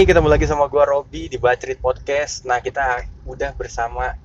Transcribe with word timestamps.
nih, 0.00 0.16
ketemu 0.16 0.32
lagi 0.32 0.48
sama 0.48 0.64
gua 0.64 0.88
Robi 0.88 1.28
di 1.28 1.36
Bacrit 1.36 1.76
Podcast. 1.76 2.48
Nah, 2.48 2.64
kita 2.64 3.04
udah 3.28 3.52
bersama 3.52 4.16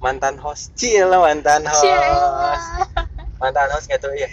mantan 0.00 0.40
host. 0.40 0.72
Cila 0.72 1.20
mantan 1.20 1.68
host. 1.68 1.84
Mantan 3.36 3.68
host 3.76 3.92
gitu 3.92 4.08
ya. 4.16 4.24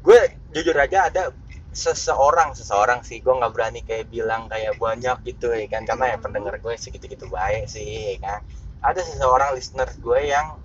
Gue 0.00 0.16
jujur 0.56 0.72
aja 0.72 1.12
ada 1.12 1.36
seseorang 1.76 2.56
seseorang 2.56 3.04
sih 3.04 3.20
gue 3.20 3.28
nggak 3.28 3.52
berani 3.52 3.84
kayak 3.84 4.08
bilang 4.08 4.48
kayak 4.48 4.80
banyak 4.80 5.20
gitu 5.28 5.52
ya 5.52 5.68
kan 5.68 5.84
karena 5.84 6.04
ya 6.08 6.16
pendengar 6.16 6.56
gue 6.64 6.72
segitu 6.80 7.12
gitu 7.12 7.28
baik 7.28 7.68
sih 7.68 8.16
ya 8.16 8.24
kan 8.24 8.40
ada 8.80 9.04
seseorang 9.04 9.52
listener 9.52 9.84
gue 10.00 10.32
yang 10.32 10.56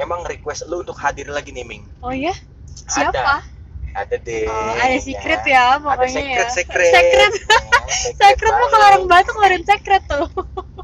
emang 0.00 0.24
request 0.24 0.64
lu 0.72 0.80
untuk 0.80 0.96
hadir 0.96 1.28
lagi 1.28 1.52
nih 1.52 1.68
Ming 1.68 1.84
Oh 2.00 2.08
iya? 2.08 2.32
Siapa? 2.88 3.12
ada 3.12 3.44
deh 4.04 4.44
Oh, 4.44 4.72
ada 4.74 4.98
secret 4.98 5.42
ya 5.42 5.62
ada 5.72 5.80
pokoknya 5.80 6.12
secret 6.12 6.36
ya. 6.38 6.52
secret 6.52 6.90
Secret. 6.90 7.32
Ya, 7.32 8.18
Secret 8.20 8.52
mah 8.52 8.68
kalau 8.68 8.86
orang 8.86 9.04
Batak 9.06 9.32
ngeluarin 9.32 9.62
secret 9.62 10.02
tuh. 10.04 10.26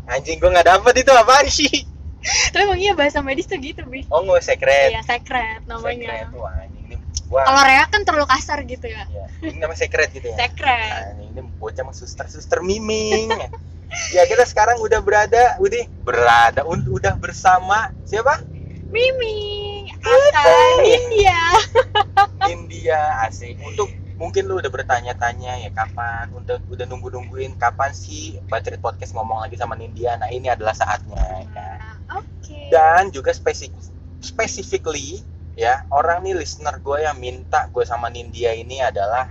anjing 0.07 0.37
gue 0.37 0.49
nggak 0.49 0.67
dapet 0.67 0.95
itu 0.99 1.11
apaan 1.11 1.47
sih 1.47 1.73
Tapi 2.53 2.63
emang 2.63 2.79
iya 2.79 2.93
bahasa 2.93 3.19
medis 3.19 3.45
tuh 3.45 3.59
gitu, 3.59 3.83
Bi. 3.85 4.07
oh 4.07 4.23
nggak 4.23 4.41
secret 4.41 4.91
Iya, 4.91 5.03
secret 5.03 5.59
secret 5.59 5.69
namanya. 5.69 6.31
wah 6.33 6.55
anjing 6.57 6.85
ini 6.87 6.97
gua 7.27 7.43
Kalau 7.43 7.63
Rea 7.63 7.85
kan 7.85 8.01
terlalu 8.03 8.27
kasar 8.27 8.59
gitu 8.63 8.87
ya. 8.87 9.03
ya, 9.07 9.27
ini 9.43 9.59
namanya 9.59 9.79
secret 9.79 10.09
gitu 10.11 10.27
ya 10.27 10.37
Secret. 10.39 11.03
Nah, 11.11 11.27
ini 11.29 11.41
bocah 11.57 11.83
mah 11.83 11.93
suster 11.93 12.27
suster 12.27 12.61
miming 12.61 13.29
ya 14.09 14.25
kita 14.25 14.45
sekarang 14.45 14.79
udah 14.79 14.99
berada 14.99 15.59
udah 15.59 15.85
berada 16.01 16.61
udah 16.65 17.13
bersama 17.15 17.93
siapa 18.03 18.41
Mimi, 18.89 19.62
akan 19.91 20.85
India. 20.85 21.41
India 22.47 23.01
asik 23.27 23.59
untuk 23.63 23.89
mungkin 24.23 24.47
lu 24.47 24.63
udah 24.63 24.71
bertanya-tanya 24.71 25.67
ya 25.67 25.71
kapan 25.75 26.31
udah 26.31 26.63
udah 26.71 26.85
nunggu 26.87 27.11
nungguin 27.11 27.59
kapan 27.59 27.91
sih 27.91 28.39
Bacrit 28.47 28.79
Podcast 28.79 29.19
ngomong 29.19 29.43
lagi 29.43 29.59
sama 29.59 29.75
India 29.83 30.15
nah 30.15 30.31
ini 30.31 30.47
adalah 30.47 30.77
saatnya 30.79 31.19
ya 31.19 31.47
kan 31.51 31.79
Oke. 32.23 32.71
dan 32.71 33.11
juga 33.11 33.35
spesifik 33.35 33.75
specifically 34.23 35.27
ya 35.59 35.85
orang 35.91 36.23
nih 36.23 36.39
listener 36.39 36.79
gue 36.79 37.03
yang 37.03 37.19
minta 37.19 37.67
gue 37.75 37.83
sama 37.83 38.09
Nindya 38.09 38.55
ini 38.55 38.79
adalah 38.79 39.29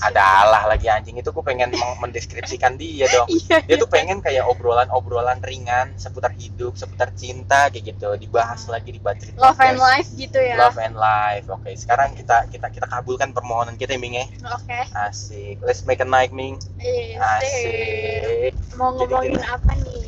adalah 0.00 0.62
lagi 0.64 0.86
anjing 0.86 1.14
itu 1.14 1.28
gue 1.28 1.42
pengen 1.42 1.70
mendeskripsikan 1.98 2.74
dia 2.74 3.06
dong 3.08 3.26
Iya. 3.40 3.62
dia 3.62 3.76
tuh 3.76 3.86
pengen 3.86 4.18
kayak 4.18 4.46
obrolan-obrolan 4.46 5.40
ringan 5.40 5.94
seputar 5.94 6.30
hidup 6.32 6.74
seputar 6.74 7.10
cinta 7.12 7.66
kayak 7.66 7.90
gitu 7.90 8.14
dibahas 8.16 8.66
lagi 8.66 8.90
di 8.90 8.98
Bacrit 8.98 9.34
Love 9.34 9.58
and 9.58 9.76
life 9.76 10.08
gitu 10.12 10.38
ya. 10.38 10.54
Love 10.56 10.78
and 10.78 10.94
life 10.94 11.46
oke 11.46 11.66
sekarang 11.72 12.12
kita 12.12 12.46
kita 12.46 12.68
kita 12.68 12.86
kabulkan 12.86 13.30
permohonan 13.30 13.74
kita 13.74 13.94
Ming 13.94 14.14
ya 14.14 14.26
Oke. 14.48 14.80
asik 15.02 15.58
let's 15.60 15.82
make 15.82 15.98
a 15.98 16.06
night 16.06 16.30
Ming 16.30 16.56
Iya. 16.78 17.18
asik 17.36 18.52
Mau 18.74 18.94
Jadi 18.94 19.10
ngomongin 19.10 19.32
kita- 19.34 19.50
apa 19.52 19.72
nih? 19.76 20.06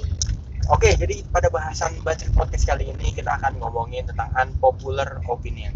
Oke, 0.71 0.95
jadi 0.95 1.27
pada 1.27 1.51
bahasan 1.51 1.99
Bacrit 2.01 2.31
Podcast 2.31 2.63
kali 2.63 2.87
ini 2.87 3.11
kita 3.11 3.35
akan 3.35 3.59
ngomongin 3.59 4.07
tentang 4.07 4.31
unpopular 4.33 5.19
opinion. 5.27 5.75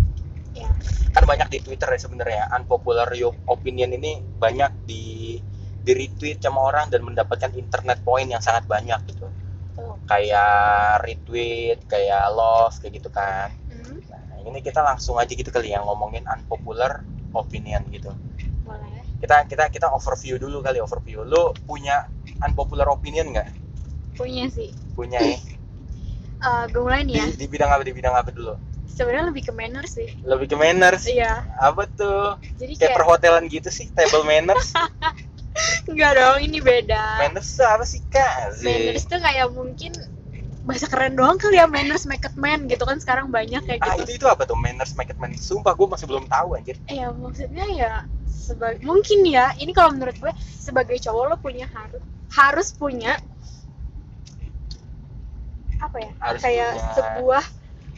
Ya. 0.55 0.71
Kan 1.15 1.25
banyak 1.31 1.49
di 1.55 1.59
Twitter 1.67 1.89
ya 1.95 2.01
sebenarnya 2.05 2.43
unpopular 2.57 3.09
yo- 3.23 3.39
opinion 3.55 3.91
ini 3.99 4.13
banyak 4.45 4.73
di 4.91 5.05
di 5.85 5.93
retweet 6.01 6.39
sama 6.41 6.61
orang 6.71 6.87
dan 6.93 7.01
mendapatkan 7.09 7.53
internet 7.63 7.99
point 8.07 8.29
yang 8.33 8.41
sangat 8.41 8.65
banyak 8.75 9.01
gitu. 9.11 9.27
Tuh. 9.77 9.95
Kayak 10.11 11.03
retweet, 11.05 11.79
kayak 11.93 12.25
love 12.39 12.75
kayak 12.81 12.93
gitu 13.03 13.11
kan. 13.13 13.49
Hmm, 13.69 13.99
Nah, 14.11 14.23
ini 14.49 14.59
kita 14.65 14.81
langsung 14.89 15.17
aja 15.23 15.33
gitu 15.41 15.51
kali 15.57 15.75
ya 15.75 15.81
ngomongin 15.85 16.25
unpopular 16.35 16.93
opinion 17.35 17.83
gitu. 17.97 18.11
boleh. 18.65 19.05
Kita 19.21 19.37
kita 19.51 19.65
kita 19.73 19.87
overview 19.97 20.37
dulu 20.37 20.59
kali 20.67 20.79
overview. 20.87 21.25
Lu 21.25 21.43
punya 21.69 21.97
unpopular 22.45 22.87
opinion 22.93 23.27
nggak? 23.35 23.49
Punya 24.17 24.47
sih. 24.51 24.71
Punya 24.95 25.19
ya. 25.21 25.39
Eh, 26.45 26.65
gue 26.73 26.81
mulai 26.85 27.03
nih 27.09 27.17
ya. 27.19 27.27
Di, 27.33 27.37
di 27.41 27.47
bidang 27.49 27.71
apa? 27.73 27.83
Di 27.83 27.93
bidang 27.95 28.15
apa 28.15 28.31
dulu? 28.31 28.55
Sebenarnya 28.95 29.27
lebih 29.35 29.43
ke 29.43 29.53
manner 29.53 29.85
sih. 29.85 30.07
lebih 30.23 30.47
ke 30.47 30.57
manners 30.57 31.05
Iya. 31.05 31.43
apa 31.59 31.83
tuh 31.91 32.39
Jadi 32.55 32.79
kayak 32.79 32.81
kayak 32.81 32.97
perhotelan 32.97 33.45
gitu 33.47 33.69
sih 33.69 33.91
table 33.91 34.23
manners 34.23 34.71
enggak 35.91 36.13
dong, 36.15 36.39
ini 36.41 36.59
beda. 36.59 37.19
manners 37.21 37.49
tuh 37.53 37.67
apa 37.67 37.83
sih 37.83 37.99
kak 38.07 38.55
Manners 38.63 39.05
tuh 39.07 39.19
kayak 39.19 39.51
mungkin 39.51 39.93
bahasa 40.65 40.89
keren 40.89 41.13
doang 41.13 41.37
kali 41.37 41.61
ya 41.61 41.69
manners 41.69 42.09
make 42.09 42.25
it 42.25 42.33
man 42.35 42.65
gitu 42.65 42.83
kan 42.83 42.97
sekarang 42.97 43.29
banyak 43.29 43.61
kayak 43.63 43.85
ah 43.85 43.95
gitu. 43.95 44.09
itu 44.09 44.13
itu 44.17 44.27
apa 44.27 44.49
tuh 44.49 44.57
manners 44.57 44.97
make 44.97 45.13
it 45.13 45.19
man 45.19 45.35
sumpah 45.37 45.75
gue 45.75 45.85
masih 45.85 46.07
belum 46.09 46.25
tahu 46.25 46.57
anjir 46.57 46.81
Iya 46.87 47.13
maksudnya 47.13 47.67
ya 47.71 47.93
sebagai 48.25 48.81
mungkin 48.81 49.27
ya 49.27 49.53
ini 49.59 49.71
kalau 49.71 49.93
menurut 49.93 50.17
gue 50.17 50.33
sebagai 50.39 50.97
cowok 50.99 51.25
lo 51.29 51.37
punya 51.37 51.69
harus 51.69 52.01
harus 52.33 52.69
punya 52.73 53.13
apa 55.77 55.97
ya 56.01 56.11
Harus 56.19 56.41
kayak 56.41 56.71
punya 56.73 56.93
sebuah 56.97 57.45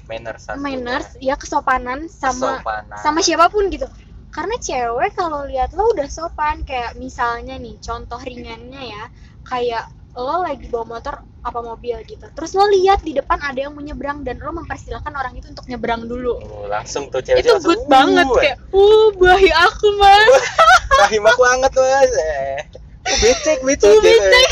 manners 0.07 0.43
satu. 0.47 0.59
Manners 0.63 1.09
ya 1.19 1.35
kesopanan 1.35 2.11
sama 2.11 2.63
Kesopanan. 2.63 2.99
sama 3.03 3.19
siapa 3.23 3.47
pun 3.51 3.69
gitu. 3.71 3.87
Karena 4.31 4.57
cewek 4.61 5.17
kalau 5.17 5.49
lihat 5.49 5.73
lo 5.73 5.91
udah 5.97 6.09
sopan 6.13 6.63
kayak 6.67 6.95
misalnya 7.01 7.57
nih 7.57 7.81
contoh 7.81 8.21
ringannya 8.21 8.93
ya 8.93 9.05
kayak 9.49 9.89
lo 10.17 10.45
lagi 10.45 10.69
bawa 10.73 10.99
motor 10.99 11.21
apa 11.47 11.61
mobil 11.63 11.95
gitu. 12.05 12.27
Terus 12.35 12.51
lo 12.59 12.67
lihat 12.73 13.07
di 13.07 13.15
depan 13.15 13.39
ada 13.39 13.55
yang 13.57 13.73
mau 13.77 13.85
nyebrang 13.85 14.27
dan 14.27 14.43
lo 14.43 14.51
mempersilahkan 14.51 15.13
orang 15.15 15.39
itu 15.39 15.47
untuk 15.53 15.69
nyebrang 15.71 16.11
dulu. 16.11 16.43
Oh, 16.43 16.67
langsung 16.67 17.07
tuh 17.13 17.23
cewek 17.23 17.47
itu 17.47 17.55
good 17.63 17.85
banget 17.87 18.27
kayak 18.27 18.57
uh 18.75 19.09
bahi 19.15 19.51
aku 19.55 19.87
mas. 20.01 20.33
Rahim 21.07 21.25
aku 21.29 21.43
hangat 21.47 21.73
mas. 21.77 22.13
Eh 22.13 22.59
becek 23.07 23.59
becek? 23.63 23.87
Gitu. 23.87 24.03
becek. 24.03 24.51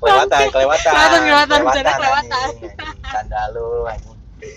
kelewatan 0.00 0.48
kelewatan. 0.48 0.92
Kelewatan, 0.96 1.20
kelewatan, 1.60 1.84
kelewatan. 1.84 2.48
canda 3.04 3.42
lu 3.52 3.84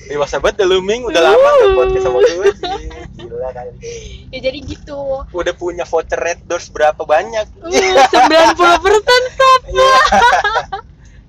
dewasa 0.07 0.39
banget 0.39 0.63
dah 0.63 0.67
lu 0.67 0.79
Ming. 0.81 1.07
Udah 1.07 1.21
lama 1.21 1.49
ke 1.59 1.65
podcast 1.75 2.03
sama 2.05 2.19
gue 2.23 2.47
sih 2.57 2.71
gila 3.43 3.49
kali. 3.53 3.71
Ya 4.31 4.39
jadi 4.39 4.59
gitu. 4.63 5.25
Udah 5.29 5.53
punya 5.55 5.83
voucher 5.85 6.19
red 6.19 6.39
doors 6.47 6.69
berapa 6.71 7.01
banyak? 7.03 7.45
Uh, 7.59 7.69
90 7.69 8.83
persen 8.83 9.21
Iya. 9.73 10.01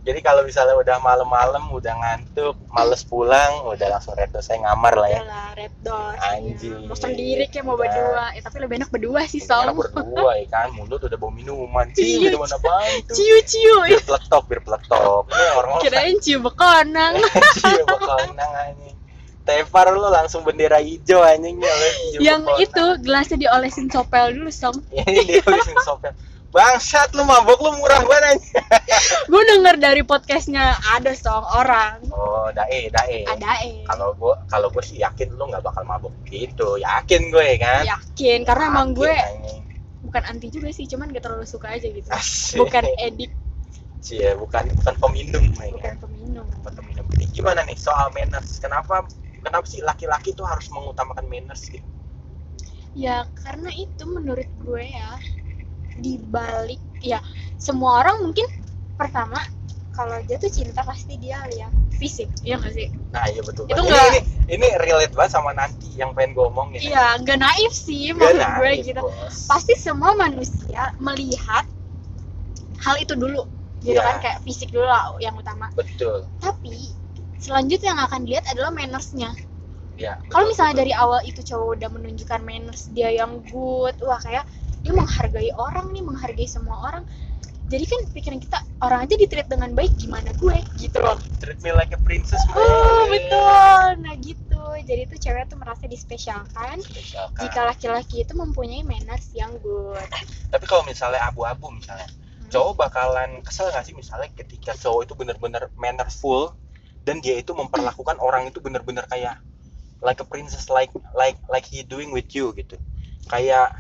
Jadi 0.04 0.20
kalau 0.20 0.44
misalnya 0.44 0.76
udah 0.76 1.00
malam-malam, 1.00 1.65
udah 1.66 1.94
ngantuk, 1.94 2.53
males 2.69 3.00
pulang, 3.03 3.65
udah 3.65 3.88
langsung 3.88 4.12
red 4.12 4.28
saya 4.37 4.60
ngamar 4.60 4.92
lah 4.94 5.09
ya. 5.09 5.20
lah 5.22 5.48
red 5.54 5.72
doors 5.81 6.20
Anjing. 6.20 6.84
mau 6.84 6.92
sendiri 6.94 7.48
kayak 7.48 7.65
mau 7.65 7.72
Iya. 7.75 7.88
berdua 7.88 8.25
ya 8.31 8.41
tapi 8.41 8.56
lebih 8.59 8.75
enak 8.78 8.91
berdua 8.91 9.20
sih 9.25 9.41
Enak 9.41 9.48
Song 9.48 9.66
berdua 9.75 10.31
ya 10.37 10.47
kan, 10.47 10.69
mulut 10.70 11.00
udah 11.00 11.16
bawa 11.16 11.32
minuman. 11.32 11.88
Cium 11.91 12.04
Iya, 12.04 12.28
minuman 12.28 12.50
apaan 12.50 12.92
tuh? 13.03 13.15
ciu 13.16 13.37
ciu 13.42 13.75
Bir 13.87 14.03
peletok, 14.03 14.42
bir 14.44 14.60
peletok. 14.60 15.25
Ini 15.26 15.44
orang 15.54 15.70
kirain 15.81 16.16
ciu 16.21 16.38
bekonang 16.38 17.15
cium 17.56 17.86
bakal 17.86 18.21
nang 18.31 18.53
anjing. 18.54 18.92
Tepar 19.42 19.88
lo 19.91 20.09
langsung 20.09 20.41
bendera 20.41 20.81
hijau 20.81 21.21
anjing 21.21 21.56
ya, 21.59 21.69
lo 21.71 21.88
cium 21.88 22.21
yang 22.21 22.41
bekonang. 22.42 22.60
itu 22.60 22.84
gelasnya 23.00 23.36
diolesin 23.38 23.88
sopel 23.88 24.32
dulu 24.32 24.48
Song 24.48 24.76
Ini 24.91 25.21
dia 25.22 25.41
ulisin 25.42 25.81
sopel. 25.81 26.12
Bangsat 26.54 27.10
lu 27.12 27.26
mabok 27.26 27.59
lu 27.59 27.75
murah 27.75 27.98
banget 28.06 28.38
gue 29.31 29.42
denger 29.42 29.75
dari 29.75 30.06
podcastnya 30.06 30.78
ada 30.87 31.10
Song 31.10 31.42
orang 31.50 31.98
Oh, 32.15 32.47
dae, 32.54 32.87
dae. 32.88 33.26
ada 33.26 33.59
eh 33.59 33.82
Kalau 33.82 34.15
gua 34.15 34.38
kalau 34.47 34.70
gua 34.70 34.78
sih 34.78 35.03
yakin 35.03 35.34
lu 35.34 35.50
nggak 35.50 35.66
bakal 35.66 35.82
mabok 35.82 36.15
gitu. 36.25 36.78
Yakin 36.78 37.34
gue 37.34 37.59
kan. 37.59 37.82
yakin 37.82 38.47
karena 38.47 38.70
emang 38.70 38.94
gue 38.94 39.10
bukan 40.04 40.22
anti 40.31 40.47
juga 40.47 40.70
sih 40.70 40.87
cuman 40.87 41.10
gak 41.10 41.26
terlalu 41.26 41.42
suka 41.42 41.75
aja 41.75 41.91
gitu 41.91 42.06
Asik. 42.12 42.60
bukan 42.62 42.84
edik 43.03 43.32
Cie, 43.98 44.36
bukan 44.36 44.69
bukan 44.78 44.94
peminum 45.00 45.44
ya 45.56 45.72
bukan 45.72 45.81
kan? 45.81 45.94
peminum 45.98 46.47
Bukan 46.60 46.72
peminum. 46.76 47.04
Ini 47.19 47.26
gimana 47.32 47.65
nih 47.65 47.75
soal 47.75 48.12
manners? 48.12 48.60
Kenapa 48.60 49.03
kenapa 49.42 49.65
sih 49.65 49.81
laki-laki 49.81 50.36
tuh 50.36 50.47
harus 50.47 50.71
mengutamakan 50.71 51.27
manners 51.27 51.66
gitu? 51.66 51.83
ya 52.95 53.27
karena 53.34 53.74
itu 53.74 54.06
menurut 54.06 54.47
gue 54.62 54.84
ya 54.86 55.18
dibalik 55.96 56.80
ya 56.98 57.20
semua 57.54 58.00
orang 58.00 58.22
mungkin 58.22 58.46
pertama 58.94 59.38
kalau 59.91 60.18
jatuh 60.26 60.50
cinta 60.50 60.82
pasti 60.82 61.14
dia 61.16 61.38
lihat 61.46 61.70
fisik 61.94 62.26
ya 62.42 62.58
nggak 62.58 62.74
sih 62.74 62.88
Nah, 63.14 63.30
iya 63.30 63.38
betul. 63.41 63.62
Itu 63.70 63.78
banget. 63.78 63.86
nggak- 63.86 64.10
ini, 64.10 64.20
ini, 64.50 64.54
ini 64.58 64.68
relate 64.82 65.14
banget 65.14 65.32
sama 65.32 65.54
nanti 65.54 65.86
yang 65.94 66.10
pengen 66.12 66.34
gue 66.34 66.44
omongin. 66.44 66.82
iya 66.82 67.14
nggak 67.14 67.38
naif 67.38 67.70
sih 67.70 68.10
Gak 68.10 68.18
maksud 68.18 68.42
gue 68.58 68.70
naif, 68.74 68.84
gitu 68.84 69.00
bos. 69.00 69.36
pasti 69.46 69.74
semua 69.78 70.12
manusia 70.14 70.91
melihat 70.98 71.62
hal 72.80 72.96
itu 72.98 73.14
dulu 73.14 73.46
gitu 73.80 73.94
Iya. 73.94 74.02
kan 74.02 74.16
kayak 74.18 74.38
fisik 74.42 74.72
dulu 74.72 74.82
lah 74.82 75.14
yang 75.18 75.36
utama 75.36 75.70
Betul. 75.72 76.26
tapi 76.41 76.91
selanjutnya 77.36 77.92
yang 77.92 78.02
akan 78.02 78.20
dilihat 78.24 78.46
adalah 78.50 78.72
mannersnya 78.72 79.30
Ya. 79.94 80.18
kalau 80.26 80.50
misalnya 80.50 80.74
betul. 80.74 80.82
dari 80.82 80.92
awal 80.92 81.20
itu 81.22 81.41
cowok 81.41 81.68
udah 81.78 81.88
menunjukkan 81.88 82.41
manners 82.42 82.91
dia 82.91 83.14
yang 83.14 83.38
good 83.46 83.94
wah 84.02 84.18
kayak 84.18 84.42
dia 84.84 84.92
menghargai 84.92 85.51
orang 85.57 85.91
nih 85.97 86.04
menghargai 86.04 86.45
semua 86.45 86.77
orang. 86.84 87.04
Jadi 87.65 87.84
kan 87.89 88.01
pikiran 88.13 88.39
kita 88.45 88.60
orang 88.84 89.09
aja 89.09 89.16
ditreat 89.16 89.48
dengan 89.48 89.72
baik 89.72 89.97
gimana 89.97 90.36
gue? 90.36 90.60
Gitu 90.77 91.01
loh. 91.01 91.16
Treat 91.41 91.65
me 91.65 91.72
like 91.72 91.97
a 91.97 92.01
princess. 92.04 92.45
oh 92.53 93.09
man. 93.09 93.16
betul. 93.16 93.89
Nah 94.04 94.15
gitu. 94.21 94.65
Jadi 94.84 95.03
tuh 95.09 95.19
cewek 95.19 95.48
tuh 95.48 95.57
merasa 95.57 95.89
dispesialkan 95.89 96.84
Spesialkan. 96.84 97.41
jika 97.41 97.60
laki-laki 97.65 98.28
itu 98.28 98.36
mempunyai 98.36 98.84
manners 98.84 99.33
yang 99.33 99.57
good. 99.65 100.04
Tapi 100.53 100.65
kalau 100.69 100.84
misalnya 100.84 101.25
abu-abu 101.25 101.72
misalnya, 101.72 102.04
cowok 102.53 102.84
bakalan 102.84 103.41
kesel 103.41 103.72
gak 103.72 103.89
sih 103.89 103.97
misalnya 103.97 104.28
ketika 104.37 104.77
cowok 104.77 105.09
itu 105.09 105.15
bener-bener 105.16 105.72
mannerful 105.80 106.53
dan 107.09 107.25
dia 107.25 107.41
itu 107.41 107.57
memperlakukan 107.57 108.21
orang 108.21 108.53
itu 108.53 108.60
bener-bener 108.60 109.09
kayak 109.09 109.41
like 110.04 110.21
a 110.21 110.27
princess 110.28 110.69
like 110.69 110.92
like 111.16 111.41
like 111.48 111.65
he 111.65 111.80
doing 111.80 112.13
with 112.13 112.28
you 112.37 112.53
gitu. 112.53 112.77
Kayak 113.33 113.72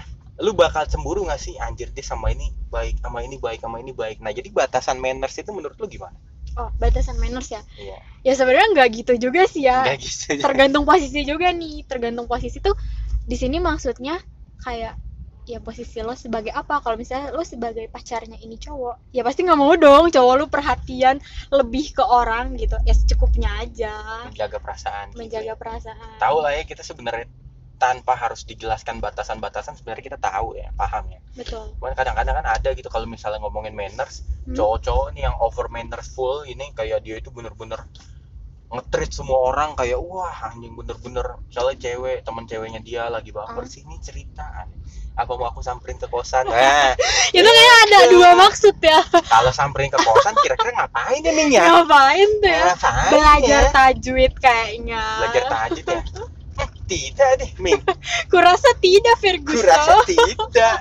lu 0.42 0.50
bakal 0.54 0.82
cemburu 0.90 1.22
gak 1.30 1.38
sih? 1.38 1.54
Anjir 1.62 1.94
dia 1.94 2.02
sama 2.02 2.34
ini 2.34 2.50
baik 2.74 2.98
sama 2.98 3.22
ini 3.22 3.38
baik 3.38 3.62
sama 3.62 3.78
ini 3.78 3.94
baik. 3.94 4.18
Nah 4.18 4.34
jadi 4.34 4.50
batasan 4.50 4.98
manners 4.98 5.38
itu 5.38 5.50
menurut 5.54 5.78
lu 5.78 5.86
gimana? 5.86 6.18
Oh 6.58 6.70
batasan 6.78 7.18
manners 7.22 7.50
ya? 7.50 7.62
Iya. 7.78 7.98
Ya 8.26 8.32
sebenarnya 8.34 8.68
nggak 8.74 8.88
gitu 9.02 9.12
juga 9.30 9.46
sih 9.46 9.66
ya. 9.66 9.86
Nggak 9.86 9.98
gitu 10.02 10.42
tergantung 10.42 10.84
posisi 10.86 11.22
juga 11.22 11.50
nih. 11.54 11.86
Tergantung 11.86 12.26
posisi 12.26 12.58
tuh 12.58 12.74
di 13.26 13.36
sini 13.38 13.62
maksudnya 13.62 14.18
kayak 14.62 14.98
ya 15.44 15.60
posisi 15.60 16.02
lo 16.02 16.18
sebagai 16.18 16.50
apa? 16.50 16.82
Kalau 16.82 16.98
misalnya 16.98 17.30
lo 17.30 17.46
sebagai 17.46 17.86
pacarnya 17.92 18.40
ini 18.40 18.56
cowok 18.58 19.14
ya 19.14 19.22
pasti 19.22 19.46
nggak 19.46 19.58
mau 19.58 19.74
dong. 19.78 20.10
Cowok 20.10 20.34
lo 20.34 20.46
perhatian 20.50 21.22
lebih 21.54 21.94
ke 21.94 22.02
orang 22.02 22.58
gitu. 22.58 22.74
Ya 22.82 22.94
secukupnya 22.94 23.50
aja. 23.62 24.26
Menjaga 24.26 24.58
perasaan 24.58 25.14
gitu 25.14 25.18
menjaga 25.22 25.54
ya. 25.54 25.54
perasaan. 25.54 26.18
Tahu 26.18 26.36
lah 26.42 26.58
ya 26.58 26.62
kita 26.66 26.82
sebenarnya 26.82 27.26
tanpa 27.84 28.16
harus 28.16 28.48
dijelaskan 28.48 28.96
batasan-batasan 28.96 29.76
sebenarnya 29.76 30.04
kita 30.08 30.18
tahu 30.18 30.56
ya 30.56 30.72
paham 30.72 31.04
ya. 31.12 31.20
Betul. 31.36 31.76
Cuman 31.76 31.92
kadang-kadang 31.92 32.40
kan 32.40 32.46
ada 32.48 32.68
gitu 32.72 32.88
kalau 32.88 33.04
misalnya 33.04 33.44
ngomongin 33.44 33.76
manners 33.76 34.24
Hmm. 34.44 34.56
cowok-cowok 34.56 35.12
nih 35.12 35.22
yang 35.24 35.36
over 35.40 35.68
manners 35.68 36.08
full 36.08 36.44
ini 36.44 36.72
kayak 36.72 37.00
dia 37.00 37.16
itu 37.16 37.28
bener-bener 37.28 37.80
ngetreat 38.68 39.08
semua 39.08 39.38
orang 39.52 39.72
kayak 39.72 40.00
wah 40.00 40.32
anjing 40.48 40.72
bener-bener. 40.72 41.36
Misalnya 41.46 41.76
cewek 41.78 42.24
teman 42.24 42.44
ceweknya 42.44 42.80
dia 42.80 43.02
lagi 43.06 43.30
baper 43.30 43.64
Hmm. 43.64 43.70
sini 43.70 43.96
cerita 44.00 44.64
apa 45.14 45.30
mau 45.30 45.46
aku 45.46 45.62
samperin 45.62 45.94
ke 45.94 46.10
kosan? 46.10 46.42
Nah 46.44 46.90
itu 47.36 47.46
kayak 47.46 47.76
ada 47.86 47.98
dua 48.10 48.34
maksud 48.34 48.74
ya. 48.82 48.98
Kalau 49.32 49.52
samperin 49.54 49.86
ke 49.86 49.96
kosan 49.96 50.34
kira-kira 50.42 50.74
ngapain 50.74 51.22
ya 51.22 51.32
Ming 51.32 51.50
ya? 51.54 51.62
Ngapain 51.70 52.28
tuh 52.42 52.50
ya? 52.50 52.64
Ngapain 52.74 53.10
belajar 53.14 53.62
ya? 53.62 53.70
tajwid 53.70 54.32
kayaknya. 54.36 55.02
Belajar 55.22 55.42
tajwid 55.46 55.86
ya? 55.86 56.00
Eh, 56.02 56.02
tidak 56.84 57.30
deh 57.40 57.50
Ming. 57.60 57.80
Kurasa 58.32 58.70
tidak 58.78 59.16
Gue 59.18 59.22
Ferguson. 59.22 59.68
Rasa 59.68 59.94
tidak. 60.06 60.76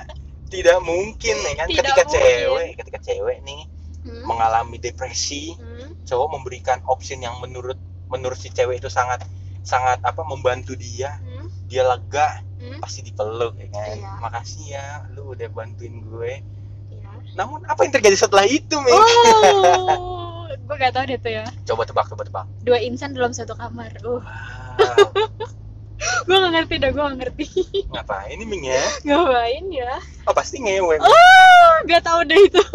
Tidak 0.52 0.78
mungkin 0.86 1.34
ya 1.34 1.52
kan 1.58 1.66
Tidak 1.66 1.82
ketika 1.82 2.02
mungkin. 2.06 2.14
cewek 2.14 2.68
ketika 2.78 2.98
cewek 3.02 3.38
nih 3.42 3.60
Hmm, 4.04 4.20
mengalami 4.28 4.76
depresi 4.76 5.56
hmm, 5.56 6.04
cowok 6.04 6.28
memberikan 6.36 6.84
opsi 6.84 7.16
yang 7.16 7.40
menurut 7.40 7.80
menurut 8.12 8.36
si 8.36 8.52
cewek 8.52 8.76
itu 8.76 8.92
sangat 8.92 9.24
sangat 9.64 9.96
apa 10.04 10.20
membantu 10.28 10.76
dia. 10.76 11.16
Hmm, 11.24 11.48
dia 11.72 11.88
lega 11.88 12.44
hmm, 12.60 12.84
pasti 12.84 13.00
dipeluk 13.00 13.56
ya 13.56 13.68
kan? 13.72 13.96
Iya. 13.96 14.10
makasih 14.20 14.64
ya 14.76 14.86
lu 15.16 15.32
udah 15.32 15.48
bantuin 15.48 16.04
gue. 16.04 16.44
Iya. 16.92 17.10
namun 17.32 17.64
apa 17.64 17.80
yang 17.88 17.96
terjadi 17.96 18.28
setelah 18.28 18.44
itu 18.44 18.76
Ming? 18.76 18.92
Oh 18.92 20.52
gue 20.52 20.76
gak 20.76 20.92
tau 20.92 21.08
deh 21.08 21.16
tuh 21.16 21.32
ya. 21.32 21.48
Coba 21.64 21.88
tebak 21.88 22.04
coba 22.12 22.22
tebak. 22.28 22.46
Dua 22.60 22.76
insan 22.84 23.16
dalam 23.16 23.32
satu 23.32 23.56
kamar. 23.56 23.88
Uh. 24.04 24.20
Wow 24.20 25.56
gue 26.26 26.36
gak 26.36 26.52
ngerti 26.52 26.74
dah 26.80 26.90
gue 26.90 27.02
gak 27.02 27.18
ngerti. 27.20 27.46
Ngapain 27.94 28.36
ini 28.36 28.44
Ming 28.44 28.64
ya? 28.66 28.84
Ngapain 29.06 29.64
ya? 29.70 29.92
Oh 30.26 30.34
pasti 30.34 30.60
ngewe. 30.60 30.98
Oh 31.00 31.72
gak 31.86 32.02
tau 32.04 32.22
deh 32.24 32.38
itu. 32.38 32.60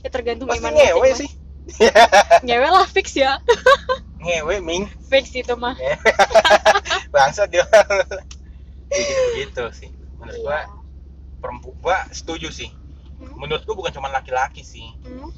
Ya 0.00 0.08
tergantung 0.08 0.48
pasti 0.48 0.64
gimana 0.64 0.80
ngewe 0.80 1.08
sih. 1.12 1.28
Ngewe 2.40 2.68
lah 2.72 2.88
fix 2.88 3.12
ya. 3.12 3.36
Ngewe 4.16 4.64
Ming. 4.64 4.88
Fix 5.12 5.36
itu 5.36 5.52
mah. 5.60 5.76
Bangsa 7.12 7.44
dia. 7.44 7.68
Begitu 8.88 9.20
begitu 9.36 9.64
sih. 9.76 9.90
Menurut 10.16 10.40
gua 10.40 10.64
iya. 10.64 10.72
perempuan 11.44 11.76
gua 11.84 11.98
setuju 12.16 12.48
sih. 12.48 12.72
Hmm, 13.20 13.36
menurut 13.36 13.60
gua 13.68 13.76
bukan 13.76 13.92
cuma 13.92 14.08
laki-laki 14.08 14.64
sih. 14.64 14.88
Hmm, 15.04 15.28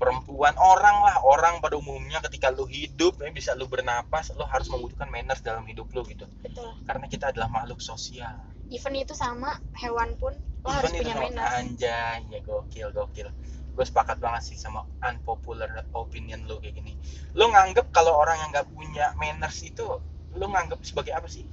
perempuan 0.00 0.56
orang 0.56 0.96
lah 1.04 1.20
orang 1.20 1.60
pada 1.60 1.76
umumnya 1.76 2.24
ketika 2.24 2.48
lu 2.48 2.64
hidup 2.64 3.20
ya 3.20 3.28
bisa 3.28 3.52
lu 3.52 3.68
bernapas 3.68 4.32
lu 4.32 4.48
harus 4.48 4.72
membutuhkan 4.72 5.12
manners 5.12 5.44
dalam 5.44 5.68
hidup 5.68 5.92
lu 5.92 6.00
gitu. 6.08 6.24
Betul. 6.40 6.72
Karena 6.88 7.04
kita 7.04 7.28
adalah 7.28 7.52
makhluk 7.52 7.84
sosial. 7.84 8.32
Even 8.72 8.96
itu 8.96 9.12
sama 9.12 9.60
hewan 9.76 10.16
pun 10.16 10.32
lo 10.64 10.68
harus 10.72 10.88
Even 10.88 10.96
itu 10.96 11.04
punya 11.04 11.14
sama. 11.14 11.24
manners. 11.28 11.52
Anjay 11.60 12.18
ya 12.32 12.40
gokil 12.40 12.88
gokil. 12.96 13.28
Gue 13.76 13.84
sepakat 13.84 14.18
banget 14.18 14.42
sih 14.48 14.56
sama 14.56 14.88
unpopular 15.04 15.68
opinion 15.92 16.48
lu 16.48 16.56
kayak 16.64 16.80
gini. 16.80 16.96
Lu 17.36 17.52
nganggep 17.52 17.92
kalau 17.92 18.16
orang 18.16 18.40
yang 18.40 18.50
nggak 18.56 18.72
punya 18.72 19.12
manners 19.20 19.60
itu 19.60 19.84
lu 20.32 20.46
nganggep 20.48 20.80
sebagai 20.80 21.12
apa 21.12 21.28
sih? 21.28 21.44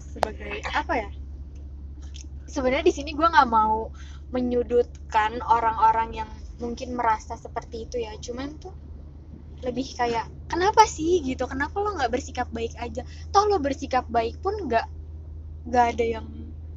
Sebagai 0.00 0.64
apa 0.72 0.92
ya? 0.96 1.08
Sebenarnya 2.48 2.82
di 2.82 2.94
sini 2.96 3.14
gue 3.14 3.28
nggak 3.28 3.46
mau 3.46 3.92
menyudutkan 4.30 5.42
orang-orang 5.42 6.24
yang 6.24 6.30
mungkin 6.62 6.94
merasa 6.94 7.34
seperti 7.34 7.86
itu 7.90 7.96
ya. 7.98 8.14
Cuman 8.18 8.58
tuh 8.58 8.74
lebih 9.60 9.92
kayak 9.94 10.24
kenapa 10.48 10.86
sih? 10.88 11.20
gitu. 11.22 11.44
Kenapa 11.46 11.76
lo 11.82 11.94
nggak 11.98 12.10
bersikap 12.10 12.48
baik 12.50 12.74
aja? 12.78 13.02
Toh 13.30 13.44
lo 13.46 13.58
bersikap 13.60 14.06
baik 14.08 14.40
pun 14.40 14.54
nggak 14.66 14.86
nggak 15.68 15.86
ada 15.96 16.04
yang 16.18 16.26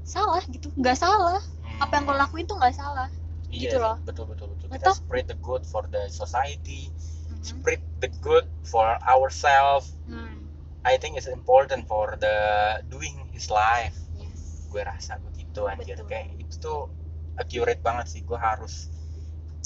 salah 0.04 0.44
gitu. 0.50 0.74
Nggak 0.76 0.98
salah. 1.00 1.40
Apa 1.80 2.02
yang 2.02 2.06
lo 2.10 2.16
lakuin 2.20 2.46
tuh 2.46 2.60
nggak 2.60 2.76
salah 2.76 3.10
Iya 3.54 3.70
gitu 3.70 3.78
loh. 3.78 3.96
betul 4.02 4.26
betul 4.26 4.50
betul. 4.58 4.66
Kita 4.68 4.90
Betul. 4.90 4.94
spread 4.98 5.26
the 5.30 5.38
good 5.38 5.64
for 5.64 5.86
the 5.94 6.10
society. 6.10 6.90
Hmm. 7.30 7.42
spread 7.46 7.82
the 8.02 8.10
good 8.20 8.50
for 8.66 8.98
ourselves. 9.06 9.94
Hmm, 10.10 10.50
I 10.82 10.98
think 10.98 11.16
it's 11.22 11.30
important 11.30 11.86
for 11.86 12.18
the 12.18 12.36
doing 12.90 13.14
his 13.30 13.54
life. 13.54 13.94
Yes. 14.18 14.66
gue 14.74 14.82
rasa 14.82 15.22
begitu 15.22 15.70
anjir. 15.70 16.02
Betul. 16.02 16.10
kayak 16.10 16.34
itu 16.42 16.56
tuh 16.58 16.90
accurate 17.36 17.82
banget 17.82 18.06
sih 18.10 18.22
gue 18.22 18.38
harus 18.38 18.90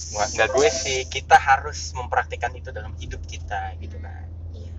nggak 0.08 0.50
gue 0.54 0.70
sih 0.70 1.00
kita 1.10 1.36
harus 1.36 1.92
mempraktikkan 1.92 2.54
itu 2.54 2.70
dalam 2.70 2.94
hidup 2.96 3.20
kita 3.26 3.74
gitu 3.82 3.98
kan 3.98 4.30
Iya. 4.54 4.72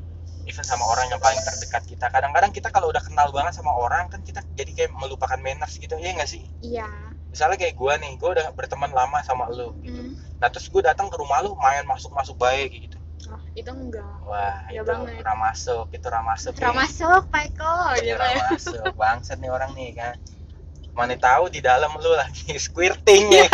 even 0.47 0.65
sama 0.65 0.87
orang 0.87 1.11
yang 1.11 1.21
paling 1.21 1.39
terdekat 1.39 1.85
kita 1.85 2.07
kadang-kadang 2.09 2.49
kita 2.49 2.71
kalau 2.71 2.89
udah 2.89 3.03
kenal 3.03 3.29
banget 3.29 3.53
sama 3.53 3.75
orang 3.75 4.09
kan 4.09 4.23
kita 4.23 4.41
jadi 4.55 4.71
kayak 4.73 4.91
melupakan 4.95 5.37
manners 5.37 5.77
gitu 5.77 5.99
ya 5.99 6.15
nggak 6.15 6.31
sih 6.31 6.47
Iya. 6.63 6.89
misalnya 7.29 7.59
kayak 7.59 7.75
gue 7.75 7.93
nih 7.99 8.13
gue 8.17 8.31
udah 8.31 8.47
berteman 8.55 8.89
lama 8.91 9.21
sama 9.21 9.51
lu 9.51 9.75
gitu 9.83 10.01
Hmm. 10.01 10.15
nah 10.39 10.49
terus 10.49 10.71
gue 10.71 10.81
datang 10.81 11.11
ke 11.11 11.17
rumah 11.19 11.43
lu 11.43 11.53
main 11.59 11.85
masuk 11.85 12.15
masuk 12.15 12.39
baik 12.39 12.73
gitu 12.73 12.97
Oh, 13.29 13.43
itu 13.53 13.67
enggak. 13.67 14.07
wah 14.25 14.63
Iya 14.71 14.81
itu 14.81 14.89
banget. 14.89 15.21
ramasuk 15.21 15.91
itu 15.91 16.07
ramasuk. 16.07 16.55
Ramasuk, 16.55 17.27
Pak 17.29 17.51
Eko, 17.51 17.75
Iya, 17.99 18.15
gitu 18.15 18.15
ya. 18.15 18.31
ramasuk 18.39 18.85
bangsat 18.95 19.37
nih 19.43 19.51
orang 19.51 19.75
nih 19.75 19.91
kan 19.93 20.15
mana 20.99 21.15
tahu 21.15 21.47
di 21.47 21.63
dalam 21.63 21.95
lu 22.03 22.11
lagi 22.19 22.59
squirting 22.67 23.31
ya 23.31 23.47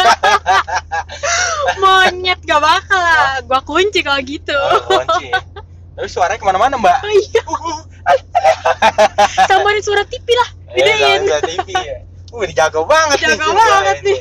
Monyet 1.83 2.41
gak 2.45 2.61
bakal 2.61 2.97
lah. 2.97 3.41
Gua 3.45 3.61
kunci 3.61 4.01
kalau 4.01 4.21
gitu. 4.25 4.57
oh, 4.57 4.81
kunci 4.89 5.29
ya. 5.29 5.41
tapi 5.95 6.09
suaranya 6.09 6.41
ke 6.41 6.47
mana-mana 6.49 6.75
mbak 6.81 6.99
Oh 7.05 7.13
iya, 7.13 7.43
tambahin 9.51 9.81
suara 9.85 10.03
TV 10.09 10.27
lah. 10.35 10.49
Iya, 10.75 10.85
Gedein. 10.85 11.21
sama 11.29 11.41
TV 11.47 11.69
ya. 11.73 11.97
Uh, 12.35 12.45
dijago 12.51 12.83
banget 12.83 13.19
nih. 13.23 13.39
Jago 13.39 13.47
suara 13.47 13.63
banget 13.79 13.99
nih. 14.03 14.21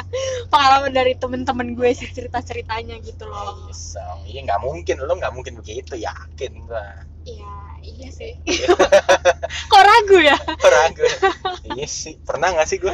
Pengalaman 0.52 0.92
dari 0.92 1.12
temen-temen 1.16 1.68
gue 1.72 1.90
sih 1.96 2.08
cerita-ceritanya 2.12 3.00
gitu 3.00 3.24
loh. 3.24 3.64
Bisa. 3.72 4.04
Iya 4.28 4.44
nggak 4.44 4.60
mungkin, 4.60 5.00
lo 5.00 5.16
nggak 5.16 5.32
mungkin 5.32 5.56
begitu, 5.56 5.96
yakin 5.96 6.52
gua. 6.68 7.08
Iya, 7.24 7.52
iya 7.80 8.08
sih. 8.12 8.32
Kok 9.72 9.82
ragu 9.82 10.18
ya? 10.20 10.36
Ragu. 10.76 11.08
iya 11.72 11.88
sih, 11.88 12.20
pernah 12.20 12.52
nggak 12.52 12.68
sih 12.68 12.76
gue? 12.76 12.92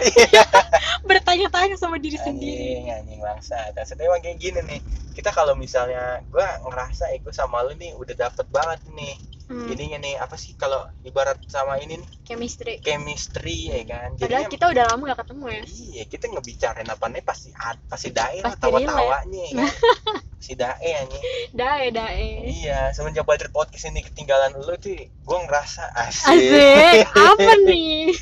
Bertanya-tanya 1.03 1.75
sama 1.75 1.99
diri 1.99 2.15
sendiri. 2.15 2.87
anjing, 2.87 2.95
anjing 2.95 3.21
bangsa. 3.21 3.59
Dan 3.75 3.85
emang 3.99 4.23
kayak 4.23 4.39
gini 4.39 4.61
nih. 4.63 4.81
Kita 5.11 5.35
kalau 5.35 5.59
misalnya 5.59 6.23
gue 6.31 6.47
ngerasa 6.63 7.11
ego 7.11 7.35
sama 7.35 7.67
lu 7.67 7.75
nih 7.75 7.91
udah 7.99 8.15
dapet 8.15 8.47
banget 8.55 8.81
nih. 8.95 9.19
Hmm, 9.51 9.67
Ininya 9.67 9.99
nih 9.99 10.15
apa 10.15 10.39
sih 10.39 10.55
kalau 10.55 10.79
ibarat 11.03 11.35
sama 11.45 11.75
ini 11.77 11.99
nih 11.99 12.09
chemistry. 12.23 12.79
chemistry 12.79 13.67
ya 13.67 13.83
kan. 13.83 14.15
Padahal 14.15 14.47
Jadinya 14.47 14.47
kita 14.47 14.65
udah 14.71 14.85
lama 14.87 15.03
gak 15.05 15.21
ketemu 15.21 15.45
ya. 15.45 15.63
Iya, 15.67 16.03
kita 16.07 16.25
ngebicarain 16.31 16.87
apa 16.87 17.07
nih 17.07 17.19
pasti 17.21 17.51
ad- 17.53 17.83
pasti 17.85 18.09
dae 18.09 18.39
lah 18.39 18.55
Pasti 18.55 18.63
tawa-tawanya 18.63 19.43
ya 19.43 19.53
kan. 19.59 19.69
Si 20.39 20.53
dae 20.55 20.91
anjing. 20.97 21.25
Dae, 21.61 21.87
dae. 21.91 22.27
Iya, 22.47 22.95
semenjak 22.95 23.27
Badr 23.27 23.51
Podcast 23.51 23.85
ini 23.85 24.01
ketinggalan 24.01 24.55
lu 24.55 24.71
tuh 24.77 24.95
gue 24.97 25.39
ngerasa 25.43 25.83
asik. 25.99 26.31
Asik, 26.31 27.07
apa 27.29 27.53
nih? 27.61 28.15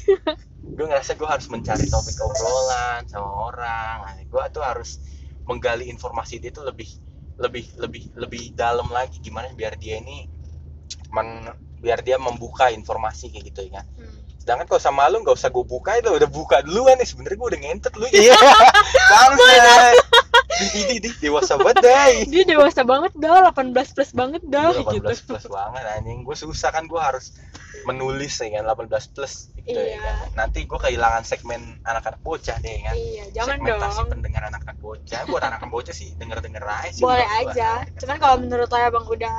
gue 0.64 0.86
ngerasa 0.86 1.12
gue 1.12 1.24
harus 1.24 1.44
mencari 1.46 1.84
topik 1.86 2.16
obrolan 2.18 3.04
sama 3.04 3.28
orang. 3.46 3.96
Nah, 4.02 4.16
gue 4.18 4.44
tuh 4.48 4.64
harus 4.64 4.96
menggali 5.44 5.86
informasi 5.86 6.38
dia 6.38 6.48
tuh 6.48 6.64
lebih 6.64 6.88
lebih 7.36 7.68
lebih 7.76 8.02
lebih 8.16 8.42
dalam 8.52 8.88
lagi 8.88 9.16
gimana 9.18 9.52
biar 9.52 9.76
dia 9.76 9.96
ini 9.98 10.26
men, 11.08 11.48
biar 11.78 12.02
dia 12.02 12.16
membuka 12.16 12.68
informasi 12.68 13.30
kayak 13.30 13.44
gitu 13.50 13.62
ya. 13.68 13.82
Hmm. 13.96 14.18
Sedangkan 14.38 14.64
kalau 14.64 14.80
sama 14.80 15.04
lu 15.12 15.20
nggak 15.20 15.36
usah 15.36 15.52
gue 15.52 15.60
buka 15.60 16.00
itu 16.00 16.08
udah 16.08 16.28
buka 16.28 16.64
duluan 16.64 16.96
nih. 16.96 17.04
Sebenarnya 17.04 17.36
gue 17.36 17.48
udah 17.52 17.60
ngentet 17.60 17.92
lu. 18.00 18.06
Iya. 18.08 18.32
Bangsa 19.12 19.52
ini 20.58 20.98
dia 20.98 21.12
dewasa 21.20 21.54
banget 21.54 21.84
dai. 21.84 22.24
Dia 22.26 22.42
dewasa 22.42 22.82
banget 22.82 23.12
dah. 23.14 23.52
18 23.54 23.94
plus 23.94 24.10
banget 24.10 24.42
dah. 24.48 24.74
Gua 24.74 24.90
18 24.90 24.96
gitu 24.96 25.28
plus 25.28 25.46
banget 25.46 25.84
anjing. 25.86 26.24
Gue 26.26 26.34
susah 26.34 26.72
kan 26.74 26.88
gue 26.88 26.98
harus 26.98 27.36
menulis 27.86 28.40
ya 28.40 28.48
kan. 28.58 28.64
18 28.66 29.14
plus 29.14 29.52
gitu 29.54 29.76
ya 29.78 29.94
Iya. 29.94 29.98
kan. 30.00 30.16
Nanti 30.34 30.64
gue 30.66 30.78
kehilangan 30.80 31.22
segmen 31.22 31.78
anak-anak 31.84 32.18
bocah 32.24 32.56
deh 32.58 32.74
kan. 32.82 32.94
Iya 32.96 33.24
jangan 33.36 33.60
segmentasi 33.60 33.98
dong 34.00 34.08
pendengar 34.10 34.42
anak-anak 34.48 34.78
bocah. 34.80 35.20
Buat 35.28 35.42
anak-anak 35.46 35.70
bocah 35.70 35.94
sih 35.94 36.08
denger-denger 36.16 36.64
aja 36.64 36.90
sih 36.90 37.04
boleh 37.04 37.22
menurut 37.22 37.44
gua. 37.44 37.52
aja. 37.54 37.70
Cuman 38.00 38.16
kalau 38.18 38.36
menurut 38.40 38.68
lo 38.68 38.78
bang 38.80 39.06
udah 39.06 39.36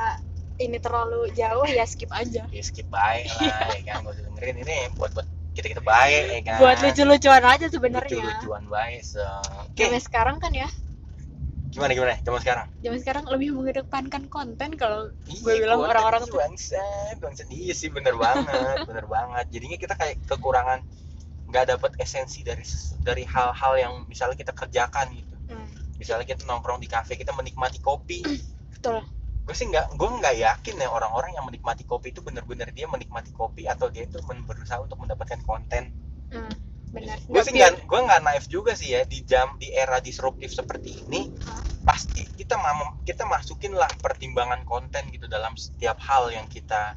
ini 0.59 0.77
terlalu 0.77 1.31
jauh 1.31 1.63
ya 1.65 1.87
skip 1.87 2.11
aja. 2.11 2.43
Ya 2.51 2.63
skip 2.63 2.91
baik 2.91 3.31
lah 3.39 3.71
ya 3.79 3.81
kan 3.95 4.03
usah 4.03 4.23
dengerin. 4.27 4.67
Ini 4.67 4.91
buat 4.99 5.15
buat 5.15 5.27
kita 5.55 5.71
kita 5.71 5.83
baik 5.83 6.23
ya 6.35 6.39
kan. 6.43 6.57
Buat 6.59 6.77
lucu-lucuan 6.83 7.43
aja 7.47 7.65
sebenarnya. 7.71 8.11
Lucu-lucuan 8.11 8.63
baik 8.67 9.01
so 9.07 9.23
oke. 9.63 9.79
Zaman 9.79 10.01
sekarang 10.03 10.37
kan 10.43 10.51
ya? 10.51 10.67
Gimana 11.71 11.95
gimana? 11.95 12.19
Zaman 12.19 12.39
sekarang? 12.43 12.67
Zaman 12.83 12.99
sekarang 12.99 13.23
lebih 13.31 13.49
mengedepankan 13.55 14.23
konten 14.27 14.75
kalau 14.75 15.15
Iya, 15.29 15.39
gue 15.39 15.53
bilang 15.63 15.79
orang-orang 15.79 16.27
tuh. 16.27 16.35
bangsat 16.43 17.15
bangsat. 17.23 17.47
Iya 17.47 17.71
sih 17.71 17.87
bener 17.87 18.19
banget 18.19 18.83
bener 18.89 19.07
banget. 19.07 19.45
Jadinya 19.55 19.77
kita 19.79 19.95
kayak 19.95 20.19
kekurangan 20.27 20.83
nggak 21.49 21.65
dapet 21.71 21.91
esensi 22.03 22.43
dari 22.43 22.61
dari 23.01 23.23
hal-hal 23.23 23.73
yang 23.79 23.93
misalnya 24.11 24.35
kita 24.35 24.51
kerjakan 24.51 25.07
gitu. 25.15 25.35
Hmm, 25.49 25.65
misalnya 25.95 26.27
kita 26.27 26.43
nongkrong 26.43 26.83
di 26.83 26.89
kafe 26.91 27.15
kita 27.15 27.31
menikmati 27.31 27.79
kopi. 27.79 28.21
Betul 28.75 29.18
gue 29.49 29.57
sih 29.57 29.65
nggak 29.65 29.97
gue 29.97 30.09
nggak 30.21 30.35
yakin 30.45 30.75
ya 30.77 30.93
orang-orang 30.93 31.33
yang 31.33 31.41
menikmati 31.41 31.81
kopi 31.81 32.13
itu 32.13 32.21
bener-bener 32.21 32.69
dia 32.69 32.85
menikmati 32.85 33.33
kopi 33.33 33.65
atau 33.65 33.89
dia 33.89 34.05
itu 34.05 34.21
berusaha 34.21 34.77
untuk 34.77 35.01
mendapatkan 35.01 35.41
konten. 35.41 35.89
Hmm, 36.29 36.53
benar 36.93 37.17
gue 37.17 37.41
sih 37.41 37.57
nggak 37.57 37.89
gue 37.89 37.99
nggak 38.05 38.21
naif 38.21 38.45
juga 38.45 38.77
sih 38.77 38.93
ya 38.93 39.01
di 39.09 39.25
jam 39.25 39.57
di 39.57 39.73
era 39.73 39.97
disruptif 40.05 40.53
seperti 40.53 41.01
ini 41.01 41.33
Hah? 41.49 41.65
pasti 41.81 42.29
kita 42.37 42.61
ma- 42.61 43.01
kita 43.01 43.25
masukin 43.25 43.73
lah 43.73 43.89
pertimbangan 43.97 44.61
konten 44.69 45.09
gitu 45.09 45.25
dalam 45.25 45.57
setiap 45.57 45.97
hal 45.97 46.29
yang 46.29 46.45
kita 46.45 46.93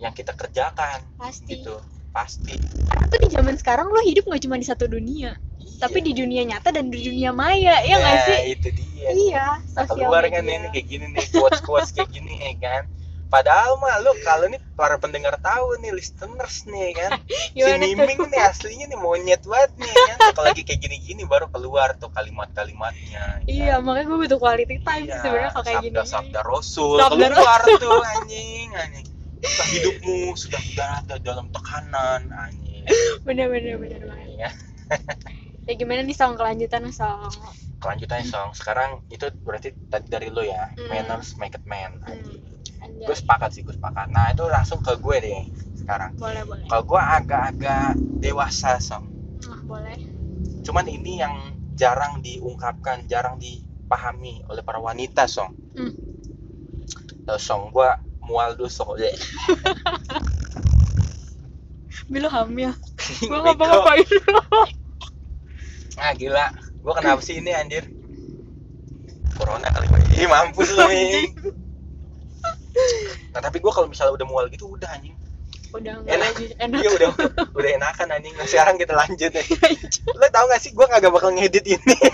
yang 0.00 0.16
kita 0.16 0.32
kerjakan 0.32 1.04
pasti. 1.20 1.60
gitu. 1.60 1.76
Pasti. 2.08 2.56
Karena 2.88 3.04
tuh 3.08 3.20
di 3.20 3.28
zaman 3.28 3.56
sekarang 3.60 3.92
lo 3.92 4.00
hidup 4.00 4.24
nggak 4.32 4.48
cuma 4.48 4.56
di 4.56 4.64
satu 4.64 4.88
dunia 4.88 5.36
tapi 5.76 5.98
di 6.00 6.12
dunia 6.12 6.42
nyata 6.44 6.70
dan 6.70 6.86
di 6.86 7.00
dunia 7.00 7.30
maya 7.30 7.80
ya 7.80 7.96
nggak 7.96 8.14
Nah, 8.14 8.24
sih? 8.24 8.40
itu 8.52 8.68
dia. 8.70 9.08
Iya 9.08 9.46
sosial 9.66 9.86
keluar 9.88 10.22
kan 10.24 10.42
ini 10.42 10.68
kayak 10.68 10.86
gini 10.86 11.06
nih 11.10 11.24
quotes 11.28 11.60
quotes 11.60 11.90
kayak 11.90 12.08
gini 12.08 12.38
ya 12.38 12.54
kan? 12.56 12.84
Padahal 13.26 13.74
mah 13.76 13.96
lu 13.98 14.12
kalau 14.20 14.44
nih 14.44 14.60
para 14.72 14.94
pendengar 14.94 15.32
tahu 15.38 15.80
nih 15.80 15.90
listeners 15.90 16.62
nih 16.64 16.92
kan? 16.92 17.10
Si 17.52 17.58
tuh? 17.58 17.80
Miming 17.80 18.28
nih 18.28 18.40
aslinya 18.42 18.86
nih 18.86 18.98
monyet 18.98 19.42
banget 19.42 19.72
nih 19.76 19.88
kan? 19.90 20.16
Kalau 20.30 20.46
lagi 20.46 20.62
kayak 20.62 20.80
gini-gini 20.80 21.24
baru 21.24 21.48
keluar 21.48 21.96
tuh 21.96 22.12
kalimat-kalimatnya 22.12 23.08
ya 23.08 23.26
iya 23.44 23.74
kan? 23.74 23.82
makanya 23.82 24.06
gue 24.06 24.18
butuh 24.20 24.38
quality 24.38 24.76
time 24.78 25.04
Iya, 25.04 25.16
sebenarnya 25.18 25.50
kalau 25.50 25.64
kayak 25.64 25.80
gini. 25.80 25.94
sabda-sabda 25.96 26.40
Rasul 26.42 26.96
Sabda 26.98 27.26
keluar 27.28 27.60
tuh 27.74 27.98
anjing 28.14 28.68
anjing. 28.70 29.06
Entah 29.40 29.66
hidupmu 29.66 30.18
sudah 30.32 30.60
berada 30.70 31.14
dalam 31.18 31.46
tekanan 31.48 32.22
anjing. 32.30 32.84
Bener 33.26 33.48
bener 33.48 33.74
bener 33.76 34.00
banget. 34.04 34.28
Ya. 34.38 34.50
ya 35.62 35.74
gimana 35.78 36.02
nih 36.02 36.16
song 36.16 36.34
kelanjutan 36.34 36.90
song? 36.90 37.30
Kelanjutannya 37.78 38.26
song 38.26 38.50
sekarang 38.54 39.02
itu 39.10 39.26
berarti 39.42 39.74
tadi 39.90 40.06
dari 40.10 40.30
lo 40.30 40.42
ya 40.42 40.70
Hmm. 40.74 40.90
manners 40.90 41.38
make 41.38 41.54
it 41.54 41.64
man. 41.66 41.98
Hmm. 42.02 42.18
anjay. 42.82 43.06
gue 43.06 43.14
sepakat 43.14 43.50
sih 43.54 43.62
gue 43.62 43.74
sepakat. 43.74 44.10
Nah 44.10 44.34
itu 44.34 44.42
langsung 44.50 44.82
ke 44.82 44.98
gue 44.98 45.16
deh 45.22 45.42
sekarang. 45.78 46.18
Boleh 46.18 46.42
boleh. 46.42 46.66
Kalau 46.66 46.82
gue 46.82 46.98
agak-agak 46.98 47.94
dewasa 48.18 48.82
song. 48.82 49.06
Ah 49.46 49.62
boleh. 49.62 49.98
Cuman 50.66 50.86
ini 50.90 51.22
yang 51.22 51.34
jarang 51.78 52.18
diungkapkan 52.26 53.06
jarang 53.06 53.38
dipahami 53.38 54.42
oleh 54.50 54.66
para 54.66 54.82
wanita 54.82 55.30
song. 55.30 55.54
Hmm. 55.78 55.94
Tahu, 57.22 57.38
song 57.38 57.70
gue 57.70 57.86
mual 58.26 58.58
dulu 58.58 58.66
song. 58.66 58.98
Deh 59.02 59.14
Bilo 62.10 62.28
hamil 62.28 62.74
gue 63.22 63.30
ngapa-ngapain 63.30 64.04
ah 65.98 66.12
gila. 66.12 66.46
Gue 66.80 66.92
kenapa 66.94 67.20
sih 67.20 67.38
ini 67.38 67.50
anjir? 67.50 67.86
Corona 69.32 69.64
kali 69.66 69.86
gue 69.88 70.00
ih 70.14 70.28
mampus 70.28 70.70
lu 70.72 70.84
Ming. 70.92 71.32
nah 73.32 73.40
tapi 73.40 73.60
gue 73.60 73.68
kalau 73.68 73.88
misalnya 73.88 74.12
udah 74.14 74.26
mual 74.28 74.46
gitu 74.48 74.68
udah 74.68 74.88
anjing. 74.92 75.16
Udah 75.72 75.96
enggak 75.98 76.20
Enak. 76.20 76.32
enak. 76.60 76.80
Iya 76.84 76.90
udah 76.92 77.08
udah 77.52 77.70
enakan 77.80 78.08
anjing. 78.12 78.34
Nah 78.36 78.44
sekarang 78.44 78.76
kita 78.76 78.92
lanjut 78.92 79.30
deh 79.32 79.46
lo 80.12 80.26
tau 80.34 80.44
gak 80.46 80.60
sih 80.60 80.72
gue 80.72 80.84
kagak 80.84 81.12
bakal 81.12 81.32
ngedit 81.32 81.64
ini? 81.66 81.96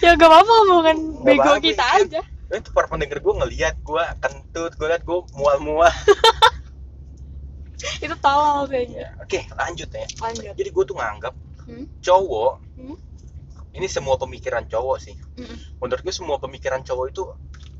Ya 0.00 0.16
gak 0.16 0.26
apa-apa 0.26 0.52
omongan 0.64 0.96
bego 1.22 1.54
kita 1.60 1.84
kan. 1.84 2.00
aja. 2.02 2.20
Itu 2.50 2.72
para 2.72 2.88
pendengar 2.88 3.20
gue 3.20 3.34
ngeliat 3.36 3.76
gue 3.78 4.04
kentut 4.18 4.72
gue 4.74 4.86
liat 4.88 5.02
gue 5.04 5.18
mual-mual. 5.32 5.92
Itu 8.00 8.16
tolol 8.18 8.64
kayaknya. 8.66 9.06
Ya, 9.06 9.08
oke 9.20 9.38
lanjut 9.54 9.88
ya. 9.92 10.06
Lanjut. 10.18 10.52
Jadi 10.56 10.68
gue 10.72 10.84
tuh 10.84 10.96
nganggap 10.96 11.34
Hmm. 11.64 11.86
cowok 12.00 12.52
Hmm. 12.76 12.96
ini 13.74 13.86
semua 13.90 14.14
pemikiran 14.16 14.64
cowok 14.66 14.96
sih 15.00 15.16
Mm-mm. 15.38 15.58
menurut 15.82 16.00
gue 16.02 16.14
semua 16.14 16.36
pemikiran 16.38 16.82
cowok 16.82 17.06
itu 17.10 17.22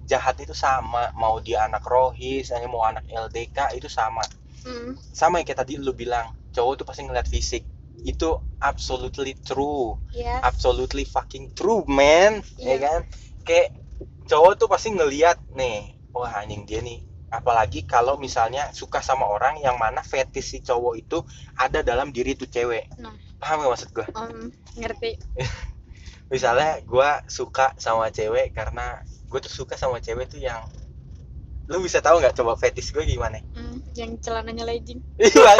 jahat 0.04 0.36
itu 0.40 0.52
sama 0.52 1.08
mau 1.16 1.40
dia 1.40 1.64
anak 1.64 1.84
rohis 1.86 2.52
hanya 2.52 2.68
mau 2.68 2.82
anak 2.84 3.04
LDK 3.08 3.72
itu 3.78 3.88
sama 3.88 4.24
Mm. 4.64 4.96
sama 4.96 5.38
yang 5.38 5.46
kayak 5.46 5.60
tadi 5.60 5.76
lu 5.76 5.92
bilang 5.92 6.24
cowok 6.50 6.72
tuh 6.80 6.86
pasti 6.88 7.04
ngeliat 7.04 7.28
fisik 7.28 7.68
itu 8.02 8.32
absolutely 8.60 9.36
true 9.36 10.00
Yes. 10.08 10.40
absolutely 10.40 11.04
fucking 11.04 11.52
true 11.52 11.84
man 11.84 12.40
ya 12.56 12.74
Iya. 12.74 12.76
kan 12.80 13.00
kayak 13.44 13.76
cowok 14.24 14.56
tuh 14.56 14.68
pasti 14.72 14.88
ngeliat 14.96 15.36
nih 15.52 15.92
wah 16.16 16.32
anjing 16.40 16.64
dia 16.64 16.80
nih 16.80 17.04
apalagi 17.34 17.82
kalau 17.84 18.14
misalnya 18.16 18.70
suka 18.70 19.02
sama 19.02 19.26
orang 19.26 19.58
yang 19.58 19.74
mana 19.74 20.00
fetish 20.00 20.54
si 20.54 20.58
cowok 20.62 20.94
itu 20.94 21.18
ada 21.58 21.82
dalam 21.82 22.14
diri 22.14 22.38
tuh 22.38 22.46
cewek. 22.46 22.86
Nah. 23.00 23.14
paham 23.42 23.66
gak 23.66 23.72
maksud 23.76 23.90
gue 23.92 24.06
Um, 24.14 24.48
ngerti. 24.78 25.20
Misalnya 26.32 26.80
gue 26.80 27.10
suka 27.28 27.76
sama 27.76 28.08
cewek 28.08 28.56
karena 28.56 29.04
gue 29.04 29.38
tuh 29.44 29.52
suka 29.52 29.76
sama 29.76 30.00
cewek 30.00 30.32
tuh 30.32 30.40
yang 30.40 30.64
lu 31.64 31.80
bisa 31.80 32.04
tahu 32.04 32.20
nggak 32.20 32.36
coba 32.36 32.60
fetish 32.60 32.92
gue 32.92 33.08
gimana? 33.08 33.40
Hmm, 33.54 33.78
yang 33.94 34.18
celananya 34.18 34.66
legging. 34.66 34.98
Iya. 35.16 35.54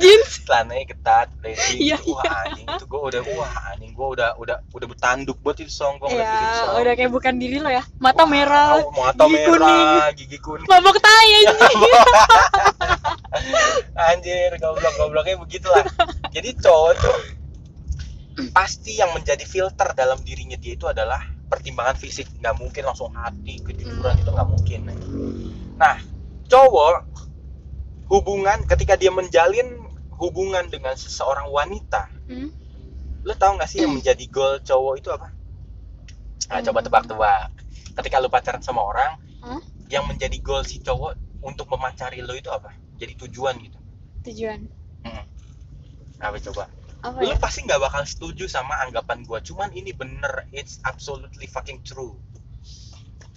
Jeans. 0.00 0.40
Celananya 0.48 0.84
ketat 0.88 1.28
legging. 1.44 1.92
Iya, 1.92 1.96
wah 2.08 2.24
anjing 2.48 2.64
itu 2.64 2.84
gue 2.88 3.00
udah 3.12 3.20
wah 3.36 3.52
anjing 3.72 3.92
gue 3.92 4.08
udah 4.16 4.28
udah 4.40 4.56
udah 4.72 4.86
bertanduk 4.88 5.36
buat 5.44 5.60
itu 5.60 5.68
song 5.68 6.00
gue 6.00 6.08
ngeliat 6.08 6.24
itu 6.24 6.40
ya 6.40 6.52
song. 6.64 6.80
udah 6.80 6.92
kayak 6.96 7.12
bukan 7.12 7.34
diri 7.36 7.60
lo 7.60 7.68
ya. 7.68 7.84
Mata 8.00 8.24
Wah, 8.24 8.28
merah 8.32 8.80
mata 8.90 9.24
gigi 9.28 9.36
merah 9.36 10.08
gigi 10.16 10.38
kuning. 10.40 10.66
Mabok 10.66 10.96
tai 10.98 11.28
anjing. 11.36 11.78
Anjir 14.08 14.50
goblok 14.58 14.94
gobloknya 14.96 15.36
begitulah. 15.36 15.84
Jadi 16.32 16.48
cowok 16.58 16.92
tuh 16.96 17.16
pasti 18.54 18.96
yang 18.98 19.12
menjadi 19.12 19.44
filter 19.44 19.92
dalam 19.92 20.18
dirinya 20.24 20.56
dia 20.56 20.78
itu 20.78 20.86
adalah 20.88 21.20
pertimbangan 21.48 21.96
fisik. 21.96 22.28
Nggak 22.38 22.56
mungkin 22.60 22.82
langsung 22.84 23.10
hati 23.12 23.58
kejujuran 23.64 24.14
Hmm. 24.14 24.22
itu 24.22 24.30
nggak 24.30 24.48
mungkin. 24.48 24.80
Nah 25.80 25.96
cowok 26.48 26.94
hubungan 28.08 28.64
ketika 28.64 28.96
dia 28.96 29.12
menjalin 29.12 29.84
hubungan 30.16 30.66
dengan 30.68 30.96
seseorang 30.96 31.48
wanita 31.52 32.08
Hmm, 32.28 32.52
lo 33.24 33.32
tau 33.40 33.56
gak 33.56 33.68
sih 33.72 33.80
yang 33.80 33.96
menjadi 33.96 34.24
goal 34.28 34.60
cowok 34.60 34.94
itu 35.00 35.08
apa? 35.08 35.32
Nah, 36.48 36.60
coba 36.64 36.80
Hmm. 36.80 36.86
tebak-tebak. 36.92 37.48
Ketika 37.96 38.20
lo 38.20 38.28
pacaran 38.28 38.60
sama 38.60 38.84
orang 38.84 39.16
Hah? 39.40 39.60
yang 39.88 40.04
menjadi 40.04 40.36
goal 40.44 40.60
si 40.64 40.80
cowok 40.84 41.16
untuk 41.40 41.68
memacari 41.72 42.20
lo 42.20 42.36
itu 42.36 42.52
apa? 42.52 42.68
Jadi 43.00 43.16
tujuan 43.24 43.56
gitu. 43.64 43.78
Tujuan. 44.28 44.68
Apa 46.18 46.36
coba 46.50 46.66
apa 46.98 47.22
lu 47.22 47.30
ya? 47.30 47.38
pasti 47.38 47.62
nggak 47.62 47.78
bakal 47.80 48.02
setuju 48.02 48.50
sama 48.50 48.74
anggapan 48.82 49.22
gua. 49.22 49.38
Cuman 49.38 49.70
ini 49.70 49.94
bener 49.94 50.46
it's 50.50 50.82
absolutely 50.82 51.46
fucking 51.46 51.78
true. 51.82 52.18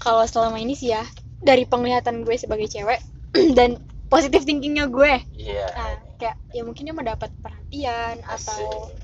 Kalau 0.02 0.26
selama 0.26 0.58
ini 0.58 0.74
sih 0.74 0.94
ya 0.94 1.06
dari 1.42 1.66
penglihatan 1.66 2.22
gue 2.26 2.36
sebagai 2.38 2.66
cewek 2.70 2.98
dan 3.58 3.78
positif 4.10 4.46
thinkingnya 4.46 4.90
gue. 4.90 5.22
Iya. 5.38 5.68
Nah, 5.74 5.94
kayak 6.18 6.38
ya 6.54 6.62
mungkin 6.66 6.90
dia 6.90 6.96
mendapat 6.96 7.30
perhatian 7.42 8.22
atau 8.26 8.90
Asik. 8.90 8.98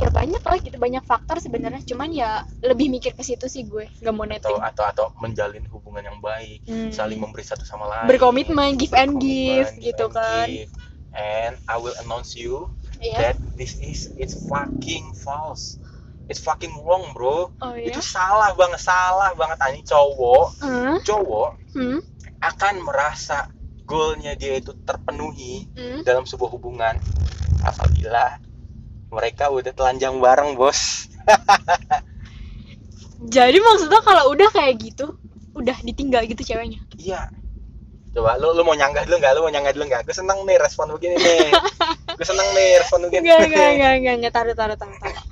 ya 0.00 0.08
banyak 0.08 0.40
lah 0.40 0.56
gitu 0.60 0.76
banyak 0.76 1.04
faktor 1.04 1.36
sebenarnya. 1.40 1.84
Cuman 1.84 2.12
ya 2.12 2.44
lebih 2.64 2.88
mikir 2.88 3.12
ke 3.12 3.20
situ 3.20 3.44
sih 3.48 3.68
gue 3.68 3.88
gak 4.00 4.12
mau 4.12 4.24
atau 4.24 4.32
netting 4.32 4.60
atau 4.60 4.84
atau 4.88 5.06
menjalin 5.20 5.64
hubungan 5.68 6.04
yang 6.04 6.18
baik 6.20 6.64
Hmm. 6.64 6.88
saling 6.92 7.20
memberi 7.20 7.44
satu 7.44 7.64
sama 7.68 7.84
lain. 7.88 8.08
Berkomitmen 8.08 8.76
give 8.80 8.96
and 8.96 9.20
give 9.20 9.68
gitu 9.80 10.08
and 10.08 10.16
kan. 10.16 10.48
give. 10.48 10.72
and 11.16 11.56
I 11.64 11.80
will 11.80 11.96
announce 12.04 12.36
you 12.36 12.75
Iya. 13.00 13.32
that 13.32 13.36
this 13.56 13.76
is 13.80 14.12
it's 14.16 14.36
fucking 14.48 15.12
false. 15.16 15.80
It's 16.26 16.42
fucking 16.42 16.74
wrong 16.82 17.14
bro. 17.14 17.54
Oh 17.62 17.74
iya? 17.78 17.94
Itu 17.94 18.02
salah 18.02 18.52
banget 18.58 18.82
salah 18.82 19.30
banget. 19.38 19.58
Ani 19.62 19.80
cowok 19.86 20.46
hmm? 20.62 20.94
cowok 21.06 21.50
hmm? 21.78 21.98
akan 22.42 22.74
merasa 22.82 23.50
goalnya 23.86 24.34
dia 24.34 24.58
itu 24.58 24.74
terpenuhi 24.82 25.70
hmm? 25.78 26.02
dalam 26.02 26.26
sebuah 26.26 26.50
hubungan 26.50 26.98
apabila 27.62 28.42
mereka 29.14 29.54
udah 29.54 29.70
telanjang 29.70 30.18
bareng 30.18 30.58
bos. 30.58 31.06
Jadi 33.36 33.58
maksudnya 33.58 34.02
kalau 34.04 34.34
udah 34.34 34.50
kayak 34.52 34.76
gitu, 34.82 35.16
udah 35.56 35.74
ditinggal 35.82 36.26
gitu 36.28 36.42
ceweknya. 36.42 36.82
iya. 36.98 37.30
Coba 38.16 38.40
lu 38.40 38.56
lu 38.56 38.64
mau 38.64 38.72
nyanggah 38.72 39.04
dulu 39.04 39.20
nggak? 39.20 39.32
Lu 39.36 39.40
mau 39.44 39.52
nyanggah 39.52 39.76
dulu 39.76 39.84
nggak? 39.92 40.08
Gue 40.08 40.16
seneng 40.16 40.40
nih 40.48 40.56
respon 40.56 40.88
begini 40.88 41.20
nih 41.20 41.52
gue 42.16 42.24
seneng 42.24 42.48
nih 42.50 42.80
respon 42.80 42.98
begini 43.04 43.22
Enggak, 43.22 43.38
enggak, 43.44 43.68
enggak, 43.70 43.92
enggak, 43.94 44.14
enggak, 44.14 44.32
taruh, 44.32 44.54
taruh, 44.54 44.76
taruh, 44.76 44.98
taruh. 44.98 45.24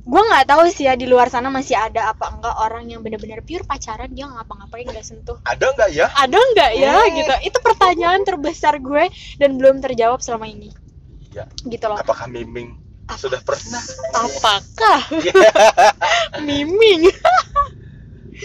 Gue 0.00 0.22
nggak 0.24 0.46
tahu 0.48 0.62
sih 0.66 0.84
ya 0.84 0.94
di 0.94 1.04
luar 1.04 1.28
sana 1.28 1.48
masih 1.48 1.76
ada 1.76 2.10
apa 2.10 2.32
enggak 2.32 2.56
orang 2.58 2.84
yang 2.84 2.98
bener-bener 2.98 3.40
pure 3.40 3.62
pacaran 3.62 4.08
dia 4.08 4.26
ngapa-ngapain 4.26 4.82
nggak 4.84 5.04
sentuh. 5.04 5.36
ada 5.44 5.70
nggak 5.70 5.90
ya 5.92 6.08
Ada 6.10 6.34
enggak 6.40 6.70
ya 6.74 6.94
Hmm. 6.96 7.12
gitu? 7.14 7.34
Itu 7.44 7.58
pertanyaan 7.60 8.20
terbesar 8.22 8.76
gue 8.76 9.06
dan 9.36 9.54
belum 9.54 9.78
terjawab 9.78 10.18
selama 10.18 10.44
ini. 10.44 10.72
iya 11.30 11.46
Gitu 11.62 11.84
loh. 11.84 11.94
apakah 11.94 12.26
miming 12.26 12.74
sudah 13.12 13.38
pernah 13.42 13.82
Apakah 14.14 15.00
miming 16.46 17.10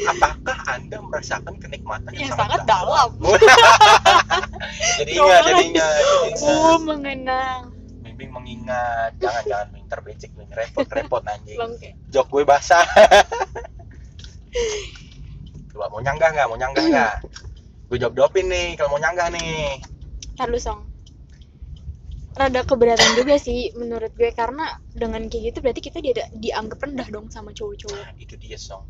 apakah 0.03 0.57
anda 0.67 0.99
merasakan 0.99 1.55
kenikmatan 1.55 2.11
yang, 2.11 2.27
yang 2.27 2.35
sangat 2.35 2.61
dalam? 2.65 3.09
jadi 4.95 5.11
ingat 5.13 5.41
jadi 5.41 5.53
Guys. 5.53 5.65
ingat 5.65 5.91
jadi 5.95 6.27
ingat 6.27 6.43
Oh, 6.45 6.77
mengenang. 6.79 7.61
Bimbing 8.01 8.31
mengingat 8.31 9.11
jangan 9.17 9.43
jangan 9.43 9.67
Ming 9.69 9.85
terbecek 9.85 10.31
Ming 10.33 10.47
repot 10.49 10.87
repot 10.87 11.23
anjing 11.25 11.59
jok 12.07 12.27
gue 12.29 12.43
basah 12.43 12.85
coba 15.69 15.85
mau 15.89 15.99
nyanggah 15.99 16.29
nggak 16.31 16.47
mau 16.47 16.55
nyanggah 16.55 16.85
nggak 16.85 17.13
gue 17.85 17.97
jawab 17.97 18.15
jawabin 18.15 18.47
nih 18.47 18.67
kalau 18.75 18.89
mau 18.89 19.01
nyanggah 19.01 19.27
nih 19.29 19.77
Ntar 20.35 20.47
lu 20.47 20.59
song. 20.59 20.83
Rada 22.35 22.59
keberatan 22.61 23.15
juga 23.15 23.35
sih 23.35 23.71
menurut 23.73 24.11
gue 24.11 24.27
karena 24.29 24.67
dengan 24.91 25.23
kayak 25.25 25.43
gitu 25.49 25.57
berarti 25.59 25.79
kita 25.81 25.97
dia 25.99 26.11
dianggap 26.29 26.83
rendah 26.83 27.07
dong 27.07 27.31
sama 27.31 27.51
cowok-cowok. 27.51 27.95
nah, 27.95 28.11
itu 28.15 28.35
dia 28.35 28.55
song 28.55 28.83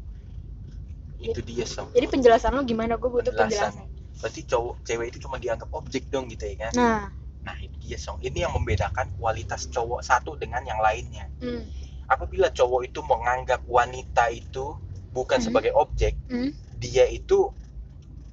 itu 1.15 1.37
dia 1.41 1.61
song 1.63 1.93
Jadi 1.93 2.05
penjelasan 2.07 2.51
lo 2.51 2.61
gimana? 2.61 2.97
Gue 2.97 3.09
butuh 3.11 3.29
Penjelasan. 3.29 3.77
penjelasan. 3.77 3.85
Berarti 4.21 4.41
cowok 4.47 4.75
cewek 4.87 5.07
itu 5.13 5.17
cuma 5.25 5.37
dianggap 5.41 5.69
objek 5.75 6.07
dong 6.13 6.25
gitu 6.31 6.45
ya 6.47 6.69
kan? 6.69 6.73
Nah, 6.75 7.03
nah 7.45 7.55
itu 7.61 7.75
dia 7.83 7.97
song. 7.99 8.17
Ini 8.23 8.47
yang 8.49 8.53
membedakan 8.57 9.11
kualitas 9.17 9.67
cowok 9.69 10.01
satu 10.01 10.35
dengan 10.39 10.63
yang 10.65 10.79
lainnya. 10.81 11.27
Hmm, 11.41 11.63
apabila 12.09 12.49
cowok 12.53 12.81
itu 12.89 12.99
menganggap 13.05 13.61
wanita 13.65 14.29
itu 14.33 14.77
bukan 15.15 15.39
Hmm. 15.39 15.45
sebagai 15.47 15.73
objek 15.73 16.19
hmm, 16.29 16.51
dia 16.77 17.05
itu 17.09 17.49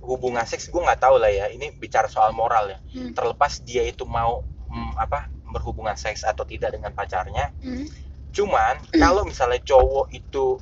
hubungan 0.02 0.42
seks 0.42 0.66
gue 0.66 0.82
nggak 0.82 0.98
tahu 0.98 1.16
lah 1.22 1.30
ya 1.30 1.46
ini 1.54 1.70
bicara 1.78 2.10
soal 2.10 2.34
moral 2.34 2.74
ya. 2.74 2.78
Hmm, 2.94 3.14
terlepas 3.14 3.62
dia 3.62 3.86
itu 3.86 4.02
mau 4.02 4.42
mm, 4.68 4.92
apa 4.98 5.30
berhubungan 5.54 5.94
seks 5.94 6.26
atau 6.26 6.42
tidak 6.42 6.74
dengan 6.74 6.90
pacarnya 6.90 7.54
hmm, 7.62 7.86
cuman 8.34 8.74
kalau 9.02 9.22
misalnya 9.22 9.62
cowok 9.62 10.10
itu 10.10 10.58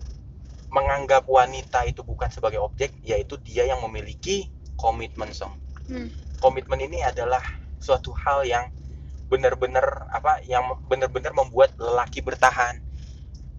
menganggap 0.71 1.27
wanita 1.27 1.83
itu 1.89 2.01
bukan 2.07 2.31
sebagai 2.31 2.61
objek 2.63 2.95
yaitu 3.03 3.35
dia 3.43 3.67
yang 3.67 3.81
memiliki 3.83 4.47
komitmen 4.81 5.29
song 5.31 5.53
hmm. 5.87 6.09
komitmen 6.41 6.81
ini 6.81 7.05
adalah 7.05 7.45
suatu 7.77 8.17
hal 8.17 8.49
yang 8.49 8.73
benar-benar 9.29 10.09
apa 10.11 10.41
yang 10.43 10.65
benar-benar 10.89 11.31
membuat 11.31 11.77
lelaki 11.77 12.19
bertahan 12.21 12.81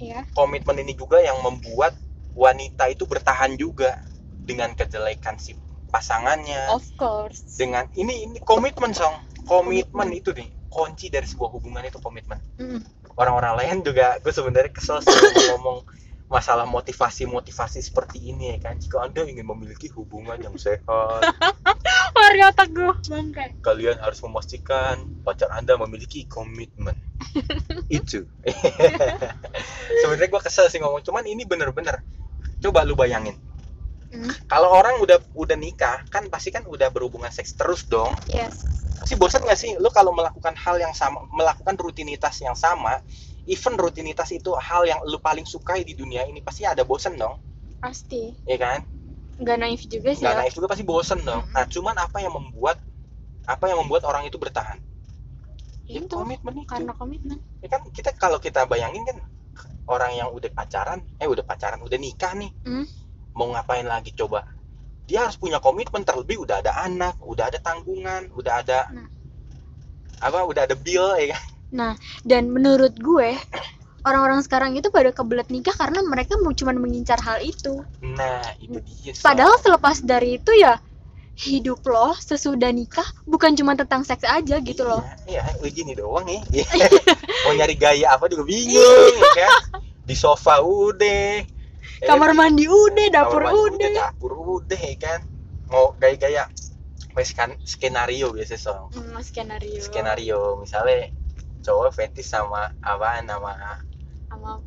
Iya. 0.02 0.26
komitmen 0.34 0.82
ini 0.82 0.98
juga 0.98 1.22
yang 1.22 1.38
membuat 1.46 1.94
wanita 2.34 2.90
itu 2.90 3.06
bertahan 3.06 3.54
juga 3.54 4.02
dengan 4.42 4.74
kejelekan 4.74 5.38
si 5.38 5.54
pasangannya 5.94 6.74
Of 6.74 6.90
course. 6.98 7.46
dengan 7.54 7.86
ini 7.94 8.26
ini 8.26 8.42
komitmen 8.42 8.98
song 8.98 9.14
komitmen 9.46 10.10
itu 10.10 10.34
nih 10.34 10.50
kunci 10.74 11.14
dari 11.14 11.30
sebuah 11.30 11.54
hubungan 11.54 11.86
itu 11.86 12.02
komitmen 12.02 12.42
Hmm. 12.58 12.82
orang-orang 13.14 13.62
lain 13.62 13.78
juga 13.86 14.18
gue 14.18 14.34
sebenarnya 14.34 14.74
kesel 14.74 15.06
sih 15.06 15.14
ngomong 15.54 15.86
masalah 16.32 16.64
motivasi-motivasi 16.64 17.84
seperti 17.84 18.32
ini 18.32 18.56
ya 18.56 18.72
kan? 18.72 18.80
Jika 18.80 19.04
anda 19.04 19.28
ingin 19.28 19.44
memiliki 19.44 19.92
hubungan 19.92 20.40
yang 20.40 20.56
sehat 20.56 20.88
Warga 22.16 22.56
otak 22.56 22.72
gue 22.72 22.92
bangke. 23.12 23.46
kalian 23.60 24.00
harus 24.00 24.24
memastikan 24.24 25.04
pacar 25.28 25.52
anda 25.52 25.76
memiliki 25.76 26.24
komitmen. 26.32 26.96
Itu. 27.92 28.24
Sebenarnya 30.02 30.30
gue 30.32 30.42
kesel 30.42 30.72
sih 30.72 30.80
ngomong 30.80 31.04
cuman 31.04 31.28
ini 31.28 31.44
bener-bener. 31.44 32.00
Coba 32.64 32.88
lu 32.88 32.96
bayangin. 32.96 33.36
Hmm. 34.12 34.28
kalau 34.44 34.76
orang 34.76 35.00
udah 35.00 35.24
udah 35.40 35.56
nikah 35.56 36.04
kan 36.12 36.28
pasti 36.28 36.52
kan 36.52 36.68
udah 36.68 36.92
berhubungan 36.92 37.32
seks 37.32 37.56
terus 37.56 37.88
dong. 37.88 38.12
Yes. 38.28 38.68
pasti 39.00 39.16
bosan 39.16 39.48
gak 39.48 39.56
sih? 39.56 39.80
Lu 39.80 39.88
kalau 39.88 40.12
melakukan 40.12 40.52
hal 40.60 40.84
yang 40.84 40.92
sama 40.92 41.24
melakukan 41.32 41.80
rutinitas 41.80 42.44
yang 42.44 42.52
sama 42.52 43.00
even 43.50 43.74
rutinitas 43.78 44.30
itu 44.32 44.54
hal 44.58 44.86
yang 44.86 45.00
lu 45.06 45.18
paling 45.18 45.46
sukai 45.46 45.82
di 45.82 45.94
dunia 45.98 46.26
ini 46.28 46.42
pasti 46.42 46.66
ada 46.66 46.86
bosan 46.86 47.18
dong 47.18 47.38
Pasti. 47.82 48.36
ya 48.46 48.58
kan 48.62 48.86
Nggak 49.42 49.58
naif 49.58 49.82
juga 49.90 50.14
sih 50.14 50.22
nggak 50.22 50.36
naif 50.38 50.54
juga 50.54 50.68
pasti 50.70 50.84
bosan 50.86 51.20
dong 51.26 51.42
Mm-mm. 51.42 51.56
nah 51.56 51.66
cuman 51.66 51.96
apa 51.98 52.18
yang 52.22 52.34
membuat 52.38 52.78
apa 53.50 53.66
yang 53.66 53.82
membuat 53.82 54.06
orang 54.06 54.30
itu 54.30 54.38
bertahan 54.38 54.78
ya 55.90 55.98
Itu 55.98 56.14
komitmen 56.14 56.54
itu 56.62 56.70
karena 56.70 56.94
komitmen. 56.94 57.38
ya 57.60 57.68
kan 57.68 57.82
kita 57.90 58.14
kalau 58.14 58.38
kita 58.38 58.70
bayangin 58.70 59.02
kan 59.04 59.18
orang 59.90 60.14
yang 60.14 60.30
udah 60.30 60.48
pacaran 60.54 61.02
eh 61.18 61.26
udah 61.26 61.42
pacaran 61.44 61.82
udah 61.82 61.98
nikah 61.98 62.38
nih 62.38 62.54
Hmm. 62.62 62.86
mau 63.34 63.50
ngapain 63.50 63.84
lagi 63.88 64.14
coba 64.14 64.46
dia 65.10 65.26
harus 65.26 65.36
punya 65.42 65.58
komitmen 65.58 66.06
terlebih 66.06 66.38
udah 66.46 66.62
ada 66.62 66.72
anak 66.86 67.18
udah 67.26 67.50
ada 67.50 67.58
tanggungan 67.60 68.30
udah 68.38 68.54
ada 68.62 68.80
Nah. 68.94 69.10
apa 70.22 70.46
udah 70.46 70.70
ada 70.70 70.76
bill 70.78 71.18
ya 71.18 71.34
kan 71.34 71.44
Nah, 71.72 71.96
dan 72.22 72.48
menurut 72.48 72.94
gue 72.94 73.36
orang-orang 74.02 74.42
sekarang 74.42 74.74
itu 74.74 74.90
pada 74.90 75.10
kebelet 75.10 75.48
nikah 75.48 75.72
karena 75.72 76.02
mereka 76.02 76.36
mau 76.36 76.52
cuman 76.52 76.76
mengincar 76.76 77.18
hal 77.18 77.40
itu. 77.40 77.80
nah 78.02 78.42
itu 78.58 78.76
dia 78.98 79.14
Sob. 79.14 79.24
Padahal 79.24 79.56
selepas 79.58 80.02
dari 80.02 80.36
itu 80.36 80.52
ya 80.54 80.82
hidup 81.34 81.80
lo 81.86 82.12
sesudah 82.14 82.70
nikah 82.70 83.06
bukan 83.24 83.56
cuma 83.56 83.74
tentang 83.74 84.04
seks 84.04 84.22
aja 84.22 84.60
gitu 84.60 84.84
loh. 84.84 85.00
iya 85.26 85.42
iya 85.56 85.70
gini 85.72 85.96
doang 85.96 86.28
ya 86.28 86.44
mau 87.48 87.56
nyari 87.56 87.74
gaya 87.74 88.14
apa 88.14 88.28
juga 88.28 88.44
bingung 88.44 88.76
ya 89.16 89.48
kan 89.48 89.52
di 90.04 90.14
sofa 90.14 90.60
udah 90.60 91.42
ya 91.42 91.46
kan? 92.04 92.20
Kamar 92.20 92.36
mandi 92.36 92.66
udah, 92.66 93.08
dapur 93.10 93.42
Kamar 93.42 93.54
mandi 93.54 93.80
udah. 93.80 94.12
dapur 94.12 94.32
udah 94.60 94.82
ya 94.82 94.96
kan 94.98 95.20
mau 95.66 95.96
gaya-gaya 95.96 96.46
kan 97.32 97.54
skenario 97.64 98.34
biasa 98.34 98.56
song 98.56 98.92
Hmm, 98.92 99.16
skenario. 99.22 99.78
skenario 99.80 100.40
misalnya 100.58 101.10
cowok 101.62 101.94
fetish 101.94 102.30
sama 102.30 102.74
apa 102.82 103.22
nama 103.30 103.82
Sama 104.32 104.58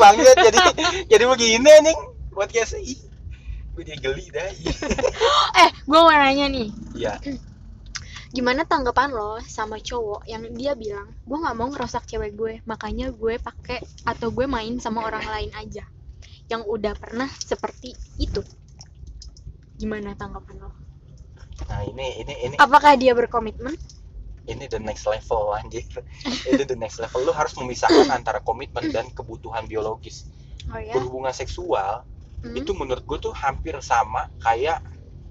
banget 0.00 0.36
jadi 0.36 0.58
jadi 1.10 1.24
begini 1.26 1.68
anjing 1.68 2.00
buat 2.32 2.48
kayak 2.52 2.76
ih 2.80 3.00
gue 3.76 3.82
jadi 3.84 4.00
geli 4.00 4.24
dah 4.32 4.48
Eh, 5.60 5.68
gue 5.84 5.98
mau 6.00 6.08
nanya 6.08 6.48
nih. 6.48 6.68
iya 6.96 7.20
Gimana 8.36 8.68
tanggapan 8.68 9.12
lo 9.16 9.40
sama 9.40 9.80
cowok 9.80 10.28
yang 10.28 10.44
dia 10.52 10.76
bilang, 10.76 11.08
gue 11.24 11.38
nggak 11.40 11.56
mau 11.56 11.72
ngerusak 11.72 12.04
cewek 12.04 12.36
gue, 12.36 12.60
makanya 12.68 13.08
gue 13.08 13.40
pakai 13.40 13.80
atau 14.04 14.28
gue 14.28 14.44
main 14.44 14.76
sama 14.76 15.08
orang 15.08 15.24
lain 15.24 15.50
aja, 15.56 15.88
yang 16.52 16.60
udah 16.68 16.92
pernah 17.00 17.32
seperti 17.32 17.96
itu. 18.20 18.44
Gimana 19.80 20.12
tanggapan 20.20 20.68
lo? 20.68 20.72
nah 21.64 21.80
ini 21.88 22.20
ini 22.20 22.34
ini 22.44 22.54
Apakah 22.60 23.00
dia 23.00 23.16
berkomitmen? 23.16 23.72
Ini 24.46 24.64
the 24.66 24.78
next 24.78 25.04
level 25.06 25.52
anjir 25.54 25.82
ini 26.46 26.62
the 26.64 26.78
next 26.78 26.98
level 26.98 27.22
lu 27.22 27.34
harus 27.34 27.52
memisahkan 27.58 28.06
antara 28.10 28.38
komitmen 28.40 28.88
dan 28.94 29.10
kebutuhan 29.10 29.66
biologis 29.66 30.30
Oh 30.66 30.78
ya. 30.78 30.94
berhubungan 30.94 31.30
seksual 31.30 32.02
Hmm. 32.36 32.52
itu 32.52 32.70
menurut 32.76 33.02
gue 33.02 33.18
tuh 33.18 33.34
hampir 33.34 33.74
sama 33.82 34.28
kayak 34.38 34.78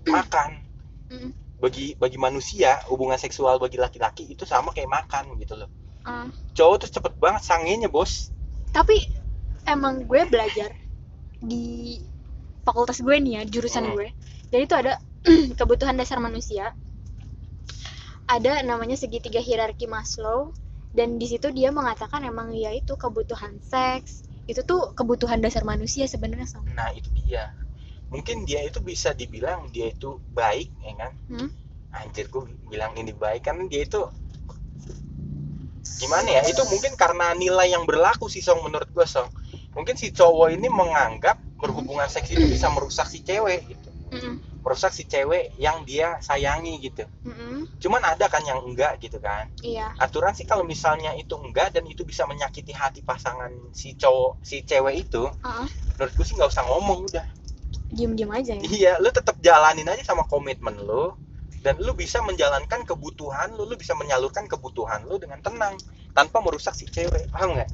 makan 0.04 0.60
Hmm. 1.08 1.30
bagi 1.62 1.94
bagi 1.96 2.18
manusia 2.18 2.82
hubungan 2.90 3.16
seksual 3.16 3.62
bagi 3.62 3.78
laki-laki 3.78 4.26
itu 4.26 4.44
sama 4.44 4.74
kayak 4.74 4.90
makan 4.90 5.38
gitu 5.38 5.54
loh 5.56 5.70
Ah. 6.04 6.28
cowok 6.54 6.86
tuh 6.86 6.90
cepet 7.00 7.14
banget 7.22 7.42
sangenya 7.46 7.88
bos 7.88 8.30
Tapi 8.74 9.00
emang 9.64 10.04
gue 10.04 10.22
belajar 10.28 10.74
di 11.40 11.96
fakultas 12.66 13.00
gue 13.00 13.16
nih 13.22 13.40
ya, 13.40 13.42
jurusan 13.46 13.86
Hmm. 13.88 13.94
gue. 13.94 14.08
Jadi 14.50 14.64
itu 14.66 14.76
ada 14.76 14.94
kebutuhan 15.60 15.96
dasar 15.96 16.18
manusia. 16.20 16.74
Ada 18.26 18.66
namanya 18.66 18.98
segitiga 18.98 19.38
hierarki 19.38 19.86
Maslow 19.86 20.50
dan 20.96 21.22
di 21.22 21.28
situ 21.30 21.54
dia 21.54 21.70
mengatakan 21.70 22.26
emang 22.26 22.56
ya 22.56 22.74
itu 22.74 22.98
kebutuhan 22.98 23.62
seks. 23.62 24.26
Itu 24.50 24.62
tuh 24.66 24.94
kebutuhan 24.98 25.42
dasar 25.42 25.66
manusia 25.66 26.06
sebenarnya 26.10 26.46
Sam. 26.50 26.66
nah 26.74 26.90
itu 26.94 27.10
dia. 27.26 27.50
Mungkin 28.10 28.46
dia 28.46 28.62
itu 28.66 28.82
bisa 28.82 29.14
dibilang 29.18 29.70
dia 29.74 29.90
itu 29.90 30.22
baik 30.34 30.70
ya 30.82 30.94
kan? 30.98 31.14
Hmm? 31.30 31.50
anjir 31.96 32.28
gue 32.28 32.44
bilang 32.68 32.92
ini 33.00 33.16
baik 33.16 33.48
karena 33.48 33.64
dia 33.72 33.88
itu 33.88 34.04
gimana 35.96 36.28
ya? 36.28 36.42
Itu 36.44 36.68
mungkin 36.68 36.94
karena 37.00 37.32
nilai 37.32 37.72
yang 37.72 37.88
berlaku 37.88 38.28
sih 38.28 38.44
song 38.44 38.60
menurut 38.68 38.90
gue 38.92 39.08
song. 39.08 39.32
Mungkin 39.76 39.96
si 39.96 40.12
cowok 40.12 40.52
ini 40.56 40.68
menganggap 40.68 41.40
berhubungan 41.60 42.08
seks 42.12 42.36
itu 42.36 42.44
bisa 42.52 42.68
merusak 42.72 43.08
si 43.08 43.24
cewek 43.24 43.64
gitu. 43.72 43.90
Mm-mm. 44.12 44.36
Merusak 44.66 44.90
si 44.90 45.06
cewek 45.06 45.54
yang 45.62 45.86
dia 45.86 46.18
sayangi 46.26 46.82
gitu. 46.82 47.06
Mm-mm. 47.22 47.70
cuman 47.78 48.02
ada 48.02 48.26
kan 48.26 48.42
yang 48.42 48.66
enggak 48.66 48.98
gitu 48.98 49.22
kan? 49.22 49.46
Iya. 49.62 49.94
Aturan 50.02 50.34
sih 50.34 50.50
kalau 50.50 50.66
misalnya 50.66 51.14
itu 51.14 51.38
enggak 51.38 51.70
dan 51.78 51.86
itu 51.86 52.02
bisa 52.02 52.26
menyakiti 52.26 52.74
hati 52.74 53.06
pasangan 53.06 53.54
si 53.78 53.94
cowok 53.94 54.42
si 54.42 54.66
cewek 54.66 55.06
itu 55.06 55.30
Ah, 55.46 55.70
menurut 56.02 56.14
gue 56.18 56.26
sih 56.26 56.34
nggak 56.34 56.50
usah 56.50 56.66
ngomong 56.66 57.06
udah. 57.06 57.26
Diem-diem 57.94 58.32
aja 58.34 58.54
ya? 58.58 58.62
Iya 58.66 58.94
lu 58.98 59.14
tetap 59.14 59.38
jalanin 59.38 59.86
aja 59.86 60.02
sama 60.02 60.26
komitmen 60.26 60.74
lu 60.82 61.14
dan 61.62 61.78
lu 61.78 61.94
bisa 61.94 62.26
menjalankan 62.26 62.82
kebutuhan 62.90 63.54
lu 63.54 63.70
lu 63.70 63.78
bisa 63.78 63.94
menyalurkan 63.94 64.50
kebutuhan 64.50 65.06
lu 65.06 65.22
dengan 65.22 65.38
tenang 65.46 65.78
tanpa 66.18 66.42
merusak 66.42 66.74
si 66.74 66.90
cewek 66.90 67.30
paham 67.30 67.54
nggak? 67.54 67.70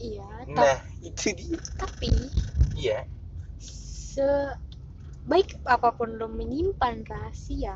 Iya 0.00 0.24
nah 0.48 0.80
itu 1.04 1.36
dia. 1.36 1.60
tapi 1.76 2.12
iya 2.76 3.04
sebaik 5.26 5.58
apa 5.66 5.90
pun 5.90 6.14
lo 6.22 6.30
menyimpan 6.30 7.02
rahasia. 7.02 7.74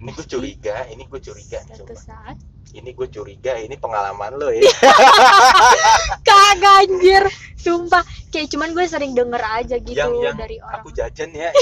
Ini 0.00 0.08
gue 0.16 0.24
curiga 0.24 0.88
ini 0.88 1.04
gue 1.04 1.20
curiga 1.20 1.60
suatu 1.68 1.92
saat 1.92 2.40
ini 2.72 2.96
gue 2.96 3.12
curiga 3.12 3.60
ini 3.60 3.76
pengalaman 3.76 4.40
lo 4.40 4.48
ya. 4.48 4.64
Kagak 6.26 6.88
anjir. 6.88 7.28
Sumpah 7.60 8.00
kayak 8.32 8.48
cuman 8.48 8.72
gue 8.72 8.88
sering 8.88 9.12
denger 9.12 9.44
aja 9.44 9.76
gitu 9.84 9.92
yang 9.92 10.16
yang 10.16 10.32
dari 10.40 10.64
orang. 10.64 10.80
aku 10.80 10.96
jajan 10.96 11.36
ya. 11.36 11.52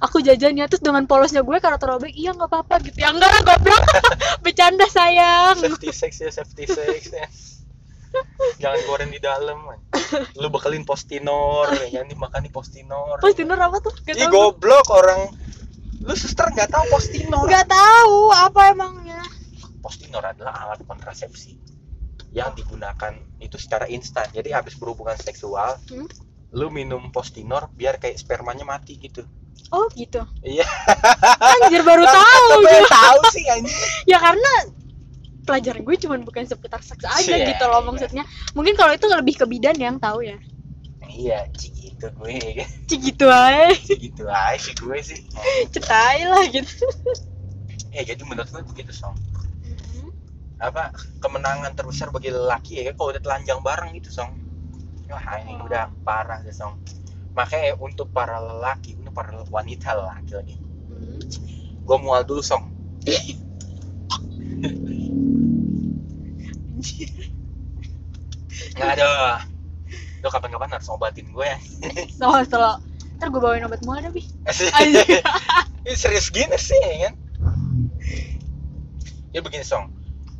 Aku 0.00 0.24
jajannya 0.24 0.64
terus 0.64 0.80
dengan 0.80 1.04
polosnya 1.04 1.44
gue 1.44 1.60
karena 1.60 1.76
terobek 1.76 2.16
iya 2.16 2.32
nggak 2.32 2.48
apa-apa 2.48 2.88
gitu. 2.88 2.96
Ya 2.96 3.12
enggak 3.12 3.36
lah 3.36 3.42
goblok. 3.52 3.84
Bercanda 4.48 4.88
sayang. 4.88 5.60
Safety 5.60 5.92
sex 5.92 6.24
ya 6.24 6.32
safety 6.32 6.64
sex 6.64 7.12
ya. 7.12 7.28
Jangan 8.64 8.80
goreng 8.88 9.10
di 9.12 9.20
dalam 9.20 9.60
man. 9.60 9.83
Lu 10.40 10.48
bekelin 10.50 10.84
postinor 10.84 11.70
ya 11.74 12.00
kan? 12.00 12.06
Dimakan 12.08 12.40
di 12.44 12.50
postinor. 12.52 13.18
Postinor 13.20 13.58
apa 13.58 13.76
tuh? 13.80 13.92
Gak 14.04 14.16
Ih 14.16 14.28
goblok 14.28 14.86
orang. 14.90 15.30
Lu 16.04 16.12
suster 16.12 16.48
nggak 16.52 16.68
tahu 16.68 16.84
postinor? 16.92 17.44
Nggak 17.48 17.68
tahu 17.70 18.32
apa 18.32 18.60
emangnya. 18.72 19.20
Postinor 19.80 20.24
adalah 20.24 20.68
alat 20.68 20.80
kontrasepsi 20.84 21.56
yang 22.34 22.52
digunakan 22.52 23.14
itu 23.38 23.56
secara 23.56 23.86
instan. 23.86 24.26
Jadi 24.34 24.50
habis 24.50 24.74
berhubungan 24.74 25.16
seksual 25.16 25.78
Hmm? 25.88 26.08
lu 26.54 26.70
minum 26.70 27.10
postinor 27.10 27.66
biar 27.74 27.98
kayak 27.98 28.14
spermanya 28.14 28.62
mati 28.62 28.94
gitu. 28.94 29.26
Oh 29.74 29.90
gitu. 29.98 30.22
Iya. 30.46 30.62
Anjir 31.42 31.82
baru 31.82 32.06
tahu 32.14 32.62
gue 32.62 32.78
tahu 32.86 33.20
sih 33.34 33.42
anjing. 33.50 33.74
Ya 34.06 34.22
karena 34.22 34.70
pelajaran 35.44 35.80
gue 35.80 35.96
cuman 35.96 36.20
bukan 36.22 36.42
seputar 36.42 36.80
seks 36.80 37.04
aja 37.04 37.30
Iya, 37.30 37.52
gitu 37.52 37.64
loh 37.64 37.78
iya. 37.78 37.86
maksudnya. 37.86 38.24
Mungkin 38.52 38.74
kalau 38.74 38.90
itu 38.90 39.06
lebih 39.06 39.34
ke 39.36 39.44
bidan 39.44 39.76
yang 39.76 39.96
tahu 39.96 40.24
ya. 40.24 40.40
Iya 41.04 41.46
cik 41.52 41.72
gitu 41.76 42.06
gue. 42.10 42.32
Kan 42.58 42.68
cik 42.88 43.00
gitu 43.04 43.26
aja 43.28 43.70
cik 43.70 43.98
gitu 44.02 44.24
aja 44.26 44.56
sih 44.56 44.74
gue 44.74 44.98
sih. 44.98 45.20
Cetai 45.68 46.24
lah 46.24 46.44
gitu. 46.48 46.74
Eh 47.92 48.02
jadi 48.02 48.18
menurut 48.24 48.48
gue 48.48 48.64
begitu 48.66 48.90
song 48.90 49.14
apa 50.54 50.90
kemenangan 51.20 51.76
terbesar 51.76 52.08
bagi 52.08 52.32
lelaki 52.32 52.80
ya 52.80 52.94
kalau 52.94 53.12
udah 53.12 53.20
telanjang 53.20 53.60
bareng 53.60 53.90
gitu 53.94 54.08
song 54.08 54.32
wah 55.04 55.20
ini 55.36 55.52
Oh. 55.54 55.66
udah 55.68 55.92
parah 56.00 56.40
deh 56.40 56.54
song 56.54 56.78
makanya 57.36 57.76
untuk 57.76 58.08
para 58.08 58.38
lelaki 58.38 58.96
untuk 58.96 59.12
para 59.12 59.34
wanita 59.46 59.92
lelaki 59.92 60.32
lagi. 60.32 60.54
Hmm. 60.88 61.20
gue 61.84 61.96
mual 62.00 62.22
dulu 62.22 62.40
song 62.40 62.70
nggak 68.74 68.90
ada. 68.98 69.42
Lo 70.24 70.28
kapan-kapan 70.32 70.78
harus 70.78 70.88
obatin 70.88 71.28
gue. 71.32 71.44
Ya 71.44 71.58
so 72.18 72.30
so 72.48 72.60
ntar 73.18 73.30
gue 73.30 73.40
bawain 73.40 73.64
obat 73.66 73.80
mual 73.86 74.02
Anjir. 74.02 75.22
ini 75.86 75.94
serius 75.96 76.28
gini 76.32 76.56
sih 76.58 76.76
ya 76.76 77.08
kan? 77.08 77.14
Ya 79.34 79.40
begini 79.42 79.66
song. 79.66 79.90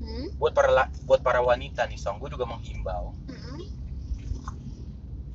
Hmm? 0.05 0.29
buat 0.37 0.53
para 0.53 0.93
buat 1.09 1.25
para 1.25 1.41
wanita 1.41 1.89
nih 1.89 1.97
song 1.97 2.21
gue 2.21 2.29
juga 2.29 2.45
menghimbau. 2.45 3.17
Hmm. 3.29 3.63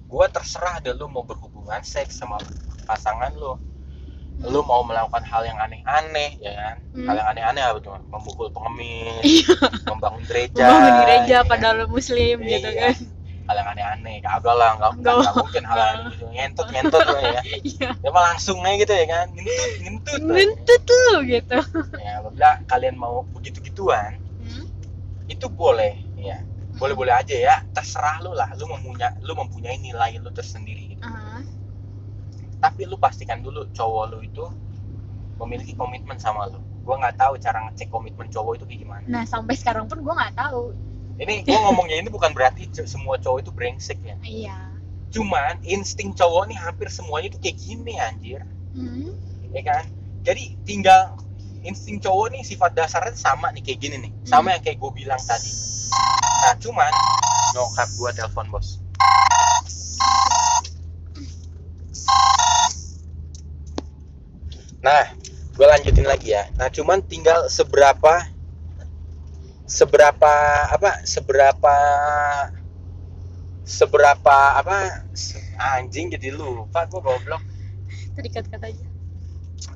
gue 0.09 0.25
terserah 0.33 0.81
deh 0.81 0.93
lu 0.97 1.05
mau 1.05 1.21
berhubungan 1.21 1.85
seks 1.85 2.17
sama 2.17 2.41
pasangan 2.89 3.29
lu 3.37 3.61
lu 4.41 4.59
mau 4.61 4.81
melakukan 4.81 5.19
hal 5.21 5.43
yang 5.43 5.57
aneh-aneh 5.57 6.39
ya 6.39 6.51
kan 6.53 6.75
Hmm. 6.89 7.05
hal 7.05 7.15
yang 7.17 7.29
aneh-aneh 7.29 7.61
apa 7.61 7.79
tuh 7.79 7.91
memukul 8.07 8.47
pengemis 8.49 9.19
Iya. 9.21 9.55
membangun 9.85 10.23
gereja 10.25 10.63
Membangun 10.63 10.95
gereja 11.01 11.27
ya 11.29 11.39
kan? 11.39 11.49
padahal 11.49 11.75
lo 11.75 11.85
muslim 11.87 12.35
gitu 12.41 12.65
Iya. 12.65 12.81
kan 12.81 12.95
hal 13.45 13.55
yang 13.57 13.69
aneh-aneh 13.69 14.15
kagak 14.19 14.53
lah 14.53 14.71
nggak 14.75 14.91
Nggak. 14.95 15.13
nggak 15.17 15.33
mungkin 15.35 15.63
hal 15.65 15.77
yang 15.77 15.99
gitu 16.07 16.25
ngentot 16.29 16.67
ngentot 16.69 17.01
lah 17.03 17.21
ya 17.21 17.41
iya 17.59 17.89
ya 17.97 18.09
mah 18.09 18.23
langsung 18.27 18.57
aja 18.61 18.75
gitu 18.77 18.93
ya 18.93 19.05
kan 19.07 19.27
ngentut 19.29 19.71
ngentut 19.81 20.19
lah. 20.19 20.31
ngentut 20.31 20.83
lu 20.85 21.15
gitu 21.25 21.57
ya 21.97 22.11
apabila 22.17 22.49
kalian 22.65 22.95
mau 22.95 23.25
begitu 23.27 23.59
gituan 23.61 24.15
Hmm? 24.39 24.65
itu 25.27 25.45
boleh 25.45 25.93
ya 26.15 26.39
boleh 26.75 26.95
boleh 26.95 27.11
aja 27.11 27.35
ya 27.35 27.55
terserah 27.69 28.17
lu 28.19 28.31
lah 28.31 28.47
lu 28.53 28.65
mempunyai 28.65 29.19
lu 29.19 29.33
mempunyai 29.33 29.75
nilai 29.77 30.15
lu 30.15 30.31
tersendiri 30.31 30.95
gitu. 30.95 31.03
Ah. 31.03 31.43
Tapi 32.59 32.85
lu 32.85 32.99
pastikan 32.99 33.39
dulu 33.39 33.67
cowok 33.71 34.03
lu 34.11 34.19
itu 34.23 34.45
memiliki 35.39 35.73
komitmen 35.75 36.19
sama 36.19 36.51
lu. 36.51 36.59
Gua 36.83 36.99
nggak 36.99 37.15
tahu 37.15 37.33
cara 37.39 37.69
ngecek 37.69 37.87
komitmen 37.87 38.27
cowok 38.27 38.59
itu 38.59 38.65
kayak 38.67 38.79
gimana. 38.83 39.05
Nah 39.07 39.23
sampai 39.23 39.55
sekarang 39.55 39.87
pun 39.87 40.03
gue 40.03 40.13
nggak 40.13 40.35
tahu. 40.35 40.75
Ini 41.19 41.43
gua 41.47 41.59
ngomongnya 41.71 41.95
ini 42.03 42.09
bukan 42.11 42.31
berarti 42.35 42.67
semua 42.83 43.19
cowok 43.19 43.39
itu 43.47 43.51
brengsek 43.55 43.99
ya. 44.03 44.15
Iya. 44.23 44.57
Cuman 45.09 45.63
insting 45.63 46.11
cowok 46.13 46.51
nih 46.51 46.57
hampir 46.59 46.87
semuanya 46.91 47.31
itu 47.31 47.39
kayak 47.39 47.57
gini 47.57 47.93
anjir. 47.97 48.43
Hmm. 48.75 49.15
ya 49.49 49.65
kan? 49.65 49.83
Jadi 50.21 50.59
tinggal 50.67 51.17
insting 51.65 51.97
cowok 51.97 52.35
nih 52.35 52.43
sifat 52.45 52.75
dasarnya 52.75 53.15
sama 53.15 53.49
nih 53.55 53.63
kayak 53.63 53.79
gini 53.79 53.95
nih. 54.03 54.11
Sama 54.27 54.53
yang 54.53 54.61
kayak 54.61 54.77
gue 54.77 54.91
bilang 54.93 55.19
tadi. 55.23 55.49
Nah 56.45 56.53
cuman 56.59 56.91
nyokap 57.55 57.89
gua 57.97 58.11
telepon 58.13 58.47
bos 58.53 58.77
nah 64.89 65.05
gue 65.53 65.67
lanjutin 65.69 66.07
lagi 66.09 66.33
ya. 66.33 66.49
Nah 66.57 66.73
cuman 66.73 67.05
tinggal 67.05 67.45
seberapa 67.45 68.25
seberapa 69.69 70.33
apa 70.65 71.05
seberapa 71.05 71.75
seberapa 73.61 74.37
apa 74.57 75.05
anjing 75.77 76.09
jadi 76.09 76.33
lupa 76.33 76.89
gue 76.89 76.97
goblok. 76.97 77.43
Itu 77.85 78.19
dikat-kat 78.23 78.61
aja. 78.65 78.85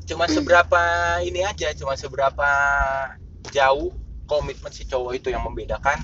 Cuma 0.09 0.25
seberapa 0.25 0.81
ini 1.21 1.45
aja 1.45 1.69
cuma 1.77 1.93
seberapa 1.93 2.49
jauh 3.53 3.93
komitmen 4.25 4.73
si 4.73 4.89
cowok 4.89 5.13
itu 5.13 5.29
yang 5.29 5.45
membedakan 5.45 6.01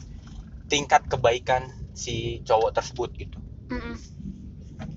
tingkat 0.69 1.01
kebaikan 1.09 1.65
si 1.97 2.45
cowok 2.45 2.77
tersebut 2.77 3.09
gitu. 3.17 3.41
Mm-mm. 3.73 3.97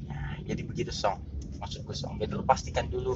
Nah, 0.05 0.37
jadi 0.45 0.61
begitu 0.69 0.93
song. 0.93 1.23
Maksud 1.63 1.87
gue 1.87 1.97
song 1.97 2.19
jadi 2.19 2.35
lu 2.35 2.45
pastikan 2.45 2.91
dulu 2.91 3.15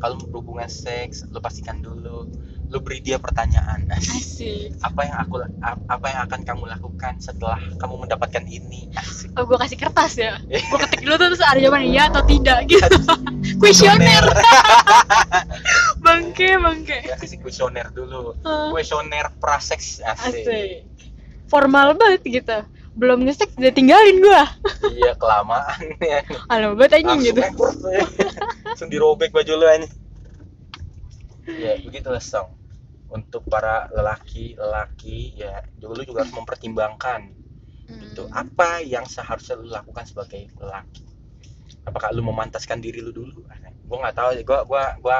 kalau 0.00 0.16
berhubungan 0.16 0.66
seks 0.66 1.28
lu 1.28 1.38
pastikan 1.38 1.78
dulu. 1.78 2.24
Lu 2.70 2.78
beri 2.80 3.04
dia 3.04 3.20
pertanyaan. 3.20 3.84
Asik. 3.92 4.72
Apa 4.86 5.04
yang 5.04 5.16
aku 5.20 5.42
ap- 5.60 5.84
apa 5.84 6.06
yang 6.08 6.20
akan 6.24 6.40
kamu 6.46 6.64
lakukan 6.70 7.18
setelah 7.20 7.58
kamu 7.76 8.06
mendapatkan 8.06 8.46
ini? 8.48 8.88
Asik. 8.96 9.34
Oh 9.36 9.44
gue 9.44 9.58
kasih 9.60 9.76
kertas 9.76 10.16
ya? 10.16 10.38
Gue 10.70 10.78
ketik 10.80 11.02
dulu 11.04 11.18
terus 11.20 11.42
ada 11.44 11.58
jawaban 11.60 11.84
iya 11.84 12.08
atau 12.08 12.22
tidak 12.24 12.64
gitu. 12.70 12.96
kuesioner. 13.60 14.24
Bangke 16.00 16.56
bangke. 16.56 16.98
Ya 17.04 17.14
kasih 17.18 17.38
kuesioner 17.42 17.90
dulu. 17.92 18.38
Kuesioner 18.72 19.28
praseks. 19.36 20.00
Asik, 20.00 20.46
asik. 20.46 20.70
Formal 21.50 21.98
banget 21.98 22.22
gitu. 22.24 22.58
Belum 22.94 23.22
ngesek 23.22 23.54
udah 23.58 23.72
tinggalin 23.74 24.18
gua. 24.22 24.46
Iya 24.90 25.12
kelamaan 25.18 25.94
ya. 25.98 26.22
Halo 26.50 26.74
banget 26.78 27.02
anjing 27.02 27.34
gitu. 27.34 27.40
Langsung 28.70 28.88
dirobek 28.88 29.34
baju 29.34 29.52
lu 29.58 29.66
aja 29.66 29.88
ya 31.50 31.74
begitulah 31.82 32.22
song. 32.22 32.48
Untuk 33.10 33.42
para 33.50 33.90
lelaki 33.90 34.54
lelaki 34.54 35.34
ya 35.34 35.66
juga 35.74 35.92
lu 35.98 36.02
juga 36.06 36.22
harus 36.22 36.34
mempertimbangkan 36.34 37.22
itu 37.90 38.22
Hmm. 38.22 38.30
apa 38.30 38.78
yang 38.86 39.02
seharusnya 39.02 39.58
lu 39.58 39.66
lakukan 39.66 40.06
sebagai 40.06 40.46
lelaki. 40.62 41.02
Apakah 41.82 42.14
lu 42.14 42.22
memantaskan 42.22 42.78
diri 42.78 43.02
lu 43.02 43.10
dulu? 43.10 43.42
Gua 43.90 43.96
nggak 44.06 44.14
tahu 44.14 44.30
gua 44.46 44.58
gua 44.62 44.84
gua 45.02 45.18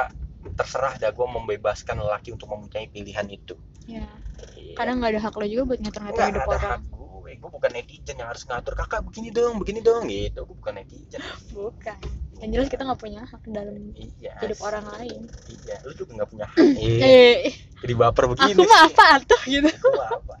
terserah 0.55 0.95
dah 0.95 1.11
gua 1.11 1.27
membebaskan 1.27 1.99
lelaki 1.99 2.31
untuk 2.31 2.47
mempunyai 2.47 2.87
pilihan 2.87 3.27
itu. 3.27 3.59
Ya. 3.83 4.07
Iya. 4.55 4.73
kadang 4.79 5.03
nggak 5.03 5.11
ada 5.13 5.21
hak 5.27 5.35
lo 5.35 5.45
juga 5.45 5.63
buat 5.69 5.79
ngatur-ngatur 5.83 6.15
Nggak 6.17 6.29
hidup 6.31 6.41
ada 6.41 6.49
orang. 6.55 6.63
hak 6.63 6.81
gue 7.21 7.31
gue 7.37 7.49
bukan 7.53 7.71
netizen 7.71 8.15
yang 8.17 8.29
harus 8.33 8.43
ngatur 8.49 8.73
kakak 8.73 9.01
begini 9.05 9.29
dong 9.29 9.55
begini 9.61 9.79
dong 9.83 10.03
gitu 10.09 10.39
gue 10.47 10.55
bukan 10.57 10.73
netizen. 10.81 11.21
Bukan 11.53 11.97
yang 12.41 12.49
jelas 12.57 12.67
kita 12.67 12.81
nggak 12.83 13.01
punya 13.01 13.21
hak 13.21 13.41
dalam 13.47 13.75
iya 13.93 14.33
hidup 14.41 14.59
orang 14.65 14.85
lain. 14.97 15.19
Iya 15.47 15.75
lu 15.85 15.93
juga 15.93 16.11
nggak 16.17 16.29
punya 16.33 16.45
hak. 16.49 16.65
Eh, 16.81 17.53
jadi 17.85 17.93
baper 17.93 18.25
begini 18.33 18.57
aku 18.57 18.63
mah 18.65 18.81
apa 18.89 19.07
tuh 19.23 19.41
gitu. 19.45 19.69
Aku 19.69 19.89
mah 19.93 20.09
apa 20.17 20.35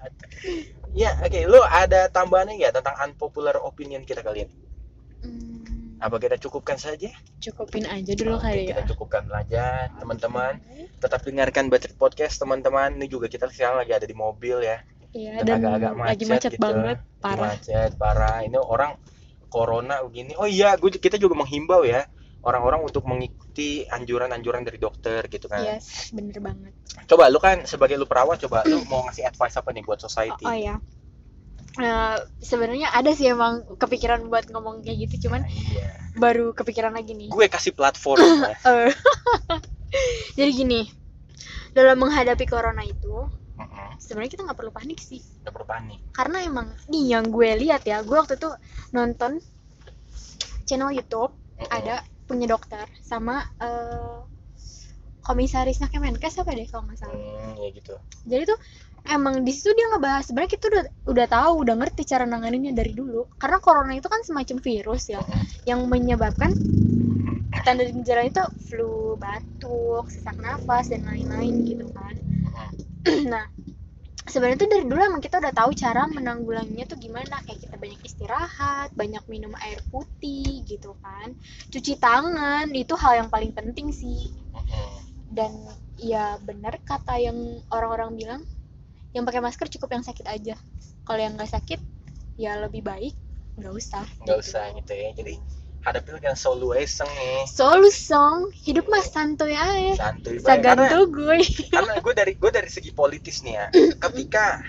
ya 0.91 1.11
oke 1.23 1.39
lu 1.47 1.61
ada 1.63 2.09
tambahannya 2.11 2.57
nggak 2.59 2.73
tentang 2.81 2.95
unpopular 3.05 3.55
opinion 3.61 4.01
kita 4.01 4.25
kalian? 4.25 4.49
Hmm, 5.21 6.01
apa 6.01 6.17
kita 6.17 6.41
cukupkan 6.41 6.81
saja? 6.81 7.13
Cukupin 7.37 7.85
aja 7.85 8.11
dulu 8.17 8.41
Oke, 8.41 8.49
kali 8.49 8.61
kita 8.73 8.81
ya. 8.81 8.87
cukupkan 8.89 9.23
aja 9.29 9.63
teman-teman. 10.01 10.57
Tetap 10.97 11.21
dengarkan 11.21 11.69
Bacot 11.69 11.93
Podcast 11.93 12.41
teman-teman. 12.41 12.97
Ini 12.97 13.05
juga 13.05 13.29
kita 13.29 13.45
sekarang 13.53 13.85
lagi 13.85 13.93
ada 13.93 14.09
di 14.09 14.17
mobil 14.17 14.65
ya. 14.65 14.81
Iya, 15.11 15.43
dan 15.43 15.45
dan 15.45 15.55
agak-agak 15.61 15.91
lagi 15.93 16.23
macet 16.25 16.31
macet 16.31 16.51
gitu. 16.55 16.63
banget, 16.63 16.97
Lagi 16.97 17.21
parah. 17.21 17.49
macet 17.53 17.91
parah. 18.01 18.37
Ini 18.41 18.57
orang 18.57 18.91
corona 19.51 19.99
begini 20.01 20.31
oh 20.39 20.47
iya 20.47 20.79
gue 20.79 20.87
kita 20.89 21.19
juga 21.19 21.35
menghimbau 21.35 21.83
ya 21.83 22.07
orang-orang 22.41 22.81
untuk 22.81 23.05
mengikuti 23.05 23.85
anjuran-anjuran 23.85 24.63
dari 24.63 24.79
dokter 24.79 25.27
gitu 25.27 25.45
kan 25.45 25.61
Yes, 25.61 26.09
bener 26.09 26.39
banget. 26.39 26.73
coba 27.05 27.27
lu 27.27 27.37
kan 27.37 27.67
sebagai 27.67 27.99
lu 27.99 28.07
perawat 28.07 28.41
coba 28.41 28.63
lu 28.65 28.81
mau 28.89 29.05
ngasih 29.05 29.27
advice 29.27 29.53
apa 29.53 29.69
nih 29.69 29.83
buat 29.83 29.99
society 29.99 30.47
Oh, 30.47 30.49
oh 30.49 30.57
ya. 30.57 30.75
Eh, 31.71 32.17
sebenarnya 32.41 32.91
ada 32.91 33.11
sih 33.11 33.29
emang 33.29 33.63
kepikiran 33.77 34.27
buat 34.27 34.43
ngomong 34.49 34.83
kayak 34.83 35.07
gitu, 35.07 35.27
cuman 35.29 35.47
iya 35.47 35.87
baru 36.19 36.51
kepikiran 36.51 36.91
lagi 36.91 37.15
nih. 37.15 37.31
gue 37.31 37.45
kasih 37.47 37.71
platform 37.71 38.19
ya. 38.51 38.57
Eh, 38.65 38.91
Jadi 40.37 40.51
gini, 40.51 40.81
dalam 41.71 41.95
menghadapi 41.95 42.43
corona 42.43 42.83
itu, 42.83 43.27
sebenarnya 44.01 44.31
kita 44.33 44.43
nggak 44.49 44.59
perlu 44.59 44.73
panik 44.73 44.99
sih. 44.99 45.21
nggak 45.45 45.53
perlu 45.53 45.67
panik 45.69 45.99
Karena 46.11 46.37
emang 46.41 46.67
nih 46.89 47.05
yang 47.13 47.25
gue 47.29 47.49
lihat 47.61 47.85
ya, 47.85 48.01
gue 48.01 48.17
waktu 48.17 48.35
itu 48.41 48.49
nonton 48.97 49.37
channel 50.65 50.89
YouTube 50.91 51.31
Mm-mm. 51.61 51.69
ada 51.69 52.01
punya 52.25 52.47
dokter 52.49 52.87
sama 53.03 53.43
eh, 53.61 54.17
komisarisnya 55.21 55.87
Kemenkes 55.91 56.41
apa 56.41 56.51
deh 56.57 56.65
kalau 56.65 56.89
nggak 56.89 56.97
salah. 56.97 57.13
Hmm, 57.13 57.53
ya 57.61 57.69
gitu 57.71 57.93
Jadi 58.25 58.43
tuh 58.49 58.59
emang 59.05 59.45
di 59.45 59.51
situ 59.53 59.69
dia 59.77 59.87
ngebahas 59.93 60.25
sebenarnya 60.25 60.51
kita 60.57 60.65
udah 60.71 60.83
udah 61.13 61.25
tahu, 61.29 61.51
udah 61.65 61.75
ngerti 61.77 62.01
cara 62.09 62.25
nanganinnya 62.25 62.73
dari 62.73 62.93
dulu. 62.97 63.29
Karena 63.37 63.57
corona 63.61 63.93
itu 63.93 64.09
kan 64.09 64.21
semacam 64.25 64.57
virus 64.61 65.13
ya 65.13 65.21
yang 65.69 65.85
menyebabkan 65.85 66.51
tanda 67.61 67.85
gejala 67.85 68.25
itu 68.25 68.43
flu, 68.65 69.13
batuk, 69.21 70.09
sesak 70.09 70.37
nafas 70.41 70.89
dan 70.89 71.05
lain-lain 71.05 71.53
gitu 71.69 71.85
kan. 71.93 72.15
Nah, 73.33 73.49
sebenarnya 74.31 74.63
tuh 74.63 74.69
dari 74.71 74.85
dulu 74.87 75.01
emang 75.03 75.21
kita 75.21 75.43
udah 75.43 75.51
tahu 75.51 75.75
cara 75.75 76.07
menanggulanginya 76.07 76.87
tuh 76.87 76.97
gimana 76.97 77.43
kayak 77.43 77.67
kita 77.67 77.75
banyak 77.75 77.99
istirahat, 78.07 78.89
banyak 78.95 79.19
minum 79.27 79.51
air 79.59 79.83
putih 79.91 80.63
gitu 80.63 80.95
kan. 81.03 81.35
Cuci 81.67 81.99
tangan 81.99 82.71
itu 82.71 82.95
hal 82.95 83.27
yang 83.27 83.29
paling 83.29 83.51
penting 83.51 83.91
sih. 83.91 84.31
Dan 85.27 85.51
ya 85.99 86.39
benar 86.39 86.79
kata 86.81 87.19
yang 87.19 87.35
orang-orang 87.69 88.15
bilang 88.15 88.41
yang 89.11 89.27
pakai 89.27 89.43
masker 89.43 89.67
cukup 89.67 89.99
yang 89.99 90.03
sakit 90.07 90.25
aja. 90.31 90.55
Kalau 91.03 91.19
yang 91.19 91.35
nggak 91.35 91.51
sakit 91.51 91.79
ya 92.39 92.55
lebih 92.57 92.81
baik 92.81 93.13
nggak 93.59 93.73
usah. 93.75 94.07
nggak 94.23 94.39
usah 94.39 94.71
gitu 94.79 94.93
ya 94.95 95.11
jadi 95.11 95.35
hadapi 95.81 96.21
dengan 96.21 96.37
solution 96.37 97.09
nih. 97.09 97.49
Solusong, 97.49 98.53
hidup 98.61 98.85
mah 98.85 99.01
santuy 99.01 99.57
aja. 99.57 99.97
santuy 99.97 100.37
banget. 100.37 100.77
Karena 100.77 101.01
gue. 101.09 101.37
karena 101.73 101.97
gue 101.97 102.13
dari 102.13 102.37
gue 102.37 102.51
dari 102.53 102.69
segi 102.69 102.93
politis 102.93 103.41
nih 103.41 103.57
ya. 103.57 103.65
Ketika 103.97 104.61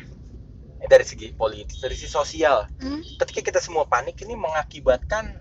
eh, 0.80 0.88
dari 0.88 1.04
segi 1.04 1.36
politis 1.36 1.84
dari 1.84 1.94
segi 1.94 2.10
sosial 2.10 2.64
Hmm, 2.80 3.04
ketika 3.20 3.52
kita 3.52 3.60
semua 3.60 3.84
panik 3.84 4.16
ini 4.24 4.32
mengakibatkan 4.34 5.36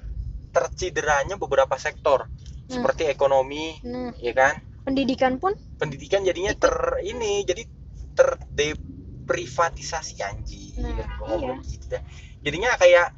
tercideranya 0.51 1.39
beberapa 1.39 1.79
sektor. 1.79 2.27
Seperti 2.71 3.03
ekonomi 3.11 3.83
Nah, 3.83 4.15
ya 4.15 4.31
kan? 4.31 4.55
Pendidikan 4.87 5.43
pun? 5.43 5.51
Pendidikan 5.75 6.23
jadinya 6.23 6.55
ter 6.55 6.71
ini 7.03 7.43
jadi 7.43 7.67
terdeprivatisasi 8.15 10.23
anjing. 10.23 10.79
Nah, 10.79 11.03
ngomong 11.19 11.59
iya. 11.63 11.71
gitu 11.71 11.85
dah. 11.91 12.03
jadinya 12.41 12.73
kayak 12.79 13.13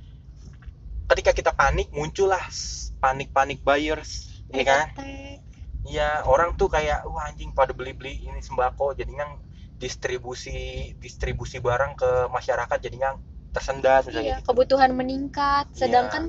ketika 1.12 1.32
kita 1.36 1.52
panik 1.52 1.92
muncullah 1.92 2.42
panik-panik 3.04 3.60
buyers 3.62 4.32
ya 4.54 4.64
kan. 4.64 4.88
Iya, 5.84 6.24
orang 6.24 6.56
tuh 6.56 6.72
kayak 6.72 7.04
wah 7.12 7.28
anjing 7.28 7.52
pada 7.52 7.76
beli-beli 7.76 8.24
ini 8.24 8.40
sembako 8.40 8.96
jadinya 8.96 9.28
distribusi 9.76 10.96
distribusi 10.96 11.60
barang 11.60 12.00
ke 12.00 12.10
masyarakat 12.32 12.78
jadinya 12.80 13.12
tersendat 13.52 14.08
misalnya 14.08 14.24
Iya, 14.24 14.38
gitu. 14.40 14.48
kebutuhan 14.56 14.96
meningkat, 14.96 15.68
Iya. 15.76 15.80
sedangkan 15.84 16.24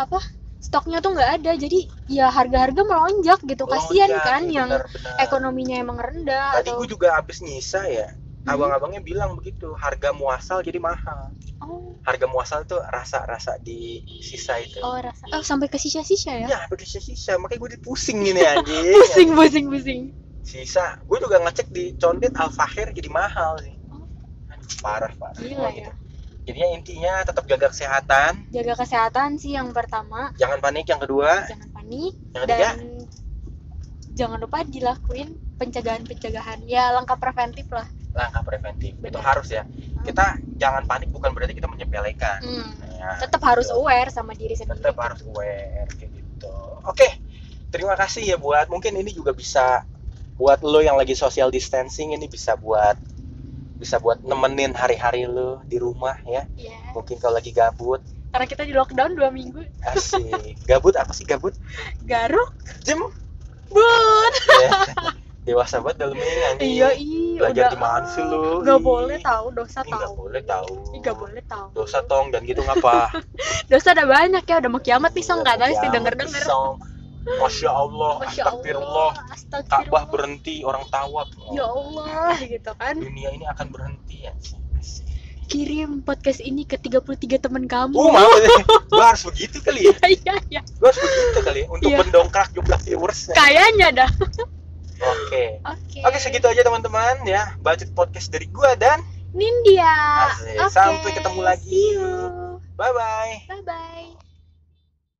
apa 0.00 0.18
stoknya 0.56 1.04
tuh 1.04 1.12
nggak 1.12 1.30
ada, 1.44 1.52
jadi 1.60 1.84
ya 2.08 2.32
harga-harga 2.32 2.80
melonjak 2.80 3.38
gitu. 3.44 3.68
Kasihan 3.68 4.08
kan 4.24 4.48
iya, 4.48 4.64
yang 4.64 4.68
benar-benar. 4.72 5.14
ekonominya 5.20 5.76
emang 5.76 5.98
rendah 6.00 6.64
Tadi 6.64 6.72
atau 6.72 6.80
gue 6.80 6.88
juga 6.88 7.20
habis 7.20 7.44
nyisa 7.44 7.84
ya. 7.84 8.08
Hmm. 8.44 8.52
Abang-abangnya 8.60 9.00
bilang 9.00 9.32
begitu, 9.40 9.72
harga 9.80 10.12
muasal 10.12 10.60
jadi 10.60 10.76
mahal. 10.76 11.32
oh, 11.64 11.96
Harga 12.04 12.28
muasal 12.28 12.68
itu 12.68 12.76
rasa-rasa 12.76 13.56
di 13.64 14.04
sisa 14.20 14.60
itu. 14.60 14.84
oh 14.84 15.00
rasa 15.00 15.24
oh 15.32 15.40
sampai 15.40 15.72
ke 15.72 15.80
sisa-sisa 15.80 16.36
ya. 16.44 16.46
Ya, 16.52 16.60
udah 16.68 16.84
sisa, 16.84 17.40
makanya 17.40 17.64
gue 17.64 17.80
pusing 17.80 18.20
gini 18.20 18.44
anjing. 18.52 18.92
Pusing, 19.00 19.28
pusing, 19.32 19.66
pusing. 19.72 20.02
Sisa, 20.44 21.00
gue 21.08 21.18
juga 21.24 21.40
ngecek 21.40 21.72
di 21.72 21.96
Condet 21.96 22.36
Alfahir 22.36 22.92
jadi 22.92 23.08
mahal 23.08 23.56
sih. 23.64 23.72
Oh. 23.88 24.04
Aduh, 24.52 24.68
parah, 24.84 25.12
parah. 25.16 25.40
Gila 25.40 25.72
Gitu. 25.72 25.88
ya. 25.88 25.92
Jadinya 26.44 26.68
intinya 26.76 27.12
tetap 27.24 27.48
jaga 27.48 27.72
kesehatan, 27.72 28.44
Jaga 28.52 28.76
kesehatan 28.76 29.40
sih 29.40 29.56
yang 29.56 29.72
pertama, 29.72 30.28
jangan 30.36 30.60
panik 30.60 30.84
yang 30.84 31.00
kedua, 31.00 31.48
jangan 31.48 31.72
panik 31.72 32.12
yang 32.36 32.42
ketiga 32.44 32.68
dan 32.76 33.08
jangan 34.12 34.36
lupa 34.36 34.60
dilakuin 34.68 35.32
pencegahan-pencegahan. 35.56 36.68
Ya 36.68 36.92
langkah 36.92 37.16
preventif 37.16 37.64
lah. 37.72 37.88
Langkah 38.14 38.40
preventif. 38.40 38.94
Itu 38.94 39.10
Benar. 39.12 39.26
harus 39.26 39.48
ya. 39.50 39.62
Kita 40.00 40.24
jangan 40.54 40.86
panik 40.86 41.10
bukan 41.10 41.34
berarti 41.34 41.52
kita 41.52 41.66
menyepelekan. 41.66 42.40
Hmm. 42.40 42.70
Ya, 42.94 43.20
Tetap 43.20 43.42
harus 43.42 43.66
gitu. 43.66 43.76
aware 43.76 44.08
sama 44.08 44.32
diri 44.32 44.54
sendiri. 44.54 44.78
tetap 44.78 44.96
harus 44.96 45.20
aware 45.24 45.90
kayak 45.92 46.10
gitu. 46.10 46.54
Oke, 46.84 47.08
terima 47.68 47.92
kasih 47.94 48.22
ya 48.24 48.36
buat 48.36 48.66
mungkin 48.66 48.94
ini 48.94 49.10
juga 49.10 49.30
bisa 49.30 49.82
buat 50.34 50.62
lo 50.62 50.78
yang 50.78 50.94
lagi 50.94 51.12
social 51.12 51.46
distancing 51.48 52.10
ini 52.10 52.26
bisa 52.26 52.54
buat 52.54 52.98
bisa 53.74 53.98
buat 53.98 54.18
nemenin 54.20 54.72
hari-hari 54.72 55.26
lo 55.26 55.60
di 55.62 55.76
rumah 55.76 56.16
ya. 56.24 56.46
Iya. 56.54 56.94
Mungkin 56.94 57.18
kalau 57.18 57.36
lagi 57.36 57.50
gabut, 57.50 58.00
Karena 58.30 58.46
kita 58.46 58.62
di 58.62 58.72
lockdown 58.72 59.14
dua 59.14 59.30
minggu. 59.30 59.62
asik. 59.84 60.62
gabut 60.64 60.94
apa 60.94 61.10
sih 61.10 61.22
gabut? 61.22 61.54
Garuk, 62.02 62.50
Jem. 62.82 62.98
bun. 63.68 64.32
Ya. 64.60 64.70
Dewasa 65.44 65.78
banget 65.78 65.96
dalam 66.00 66.16
ini 66.16 66.42
anjing. 66.48 66.70
Iya, 66.72 66.88
iya. 66.94 67.13
Belajar 67.34 67.64
di 67.68 67.78
mana 67.78 68.06
sih 68.06 68.22
lu? 68.22 68.60
Gak 68.60 68.80
boleh 68.80 69.18
tahu, 69.18 69.46
dosa 69.50 69.82
nggak 69.82 70.00
tahu. 70.00 70.12
boleh 70.16 70.42
tahu. 70.42 70.70
Ih, 70.92 71.00
Gak 71.00 71.16
boleh 71.16 71.42
tahu. 71.44 71.66
Dosa 71.72 71.98
tong 72.04 72.30
dan 72.30 72.42
gitu 72.42 72.60
ngapa? 72.60 73.10
Dosa 73.70 73.92
ada 73.92 74.04
banyak 74.04 74.42
ya, 74.42 74.56
udah 74.58 74.70
mau 74.70 74.78
kiamat 74.78 75.12
nih 75.12 75.22
song 75.22 75.40
Iya, 75.40 75.54
katanya 75.54 75.74
sih 75.76 75.88
denger 75.90 76.14
denger. 76.14 76.42
Masya 77.24 77.70
Allah, 77.72 78.12
Masya 78.20 78.42
astagfirullah. 78.44 79.10
Allah, 79.16 79.32
astagfirullah. 79.32 79.88
Ka'bah 79.88 80.04
berhenti, 80.06 80.60
orang 80.60 80.84
tawaf. 80.88 81.28
Ya 81.50 81.64
Allah, 81.64 82.36
gitu 82.38 82.72
kan. 82.76 82.94
Dunia 83.00 83.32
ini 83.32 83.44
akan 83.48 83.66
berhenti 83.68 84.28
ya. 84.28 84.32
Kirim 85.44 86.00
podcast 86.00 86.40
ini 86.40 86.64
ke 86.64 86.76
33 86.76 87.04
teman 87.38 87.64
kamu. 87.64 87.92
Oh, 87.94 88.08
mau 88.08 88.32
Gua 88.92 89.12
harus 89.12 89.24
begitu 89.24 89.60
kali 89.60 89.88
ya. 89.88 89.96
Iya, 90.02 90.34
iya. 90.48 90.60
Gua 90.76 90.88
harus 90.88 91.00
begitu 91.00 91.38
kali 91.40 91.60
ya 91.60 91.66
untuk 91.68 91.88
Iya. 91.88 91.98
mendongkrak 92.00 92.48
jumlah 92.52 92.80
viewers. 92.80 93.28
Kayaknya 93.30 93.88
dah. 93.94 94.10
Oke. 95.04 95.44
Oke. 95.64 95.98
Oke, 96.04 96.18
segitu 96.20 96.46
aja 96.48 96.62
teman-teman 96.64 97.24
ya. 97.28 97.52
Budget 97.60 97.92
podcast 97.92 98.32
dari 98.32 98.48
gua 98.48 98.72
dan 98.78 99.02
Nindya. 99.34 99.96
Asik. 100.30 100.56
Oke, 100.62 100.70
Sampai 100.70 101.10
ketemu 101.10 101.40
lagi. 101.42 101.66
See 101.68 101.98
you. 101.98 102.08
bye 102.78 102.94
bye. 102.94 103.34
Bye 103.50 103.64
bye. 103.66 104.23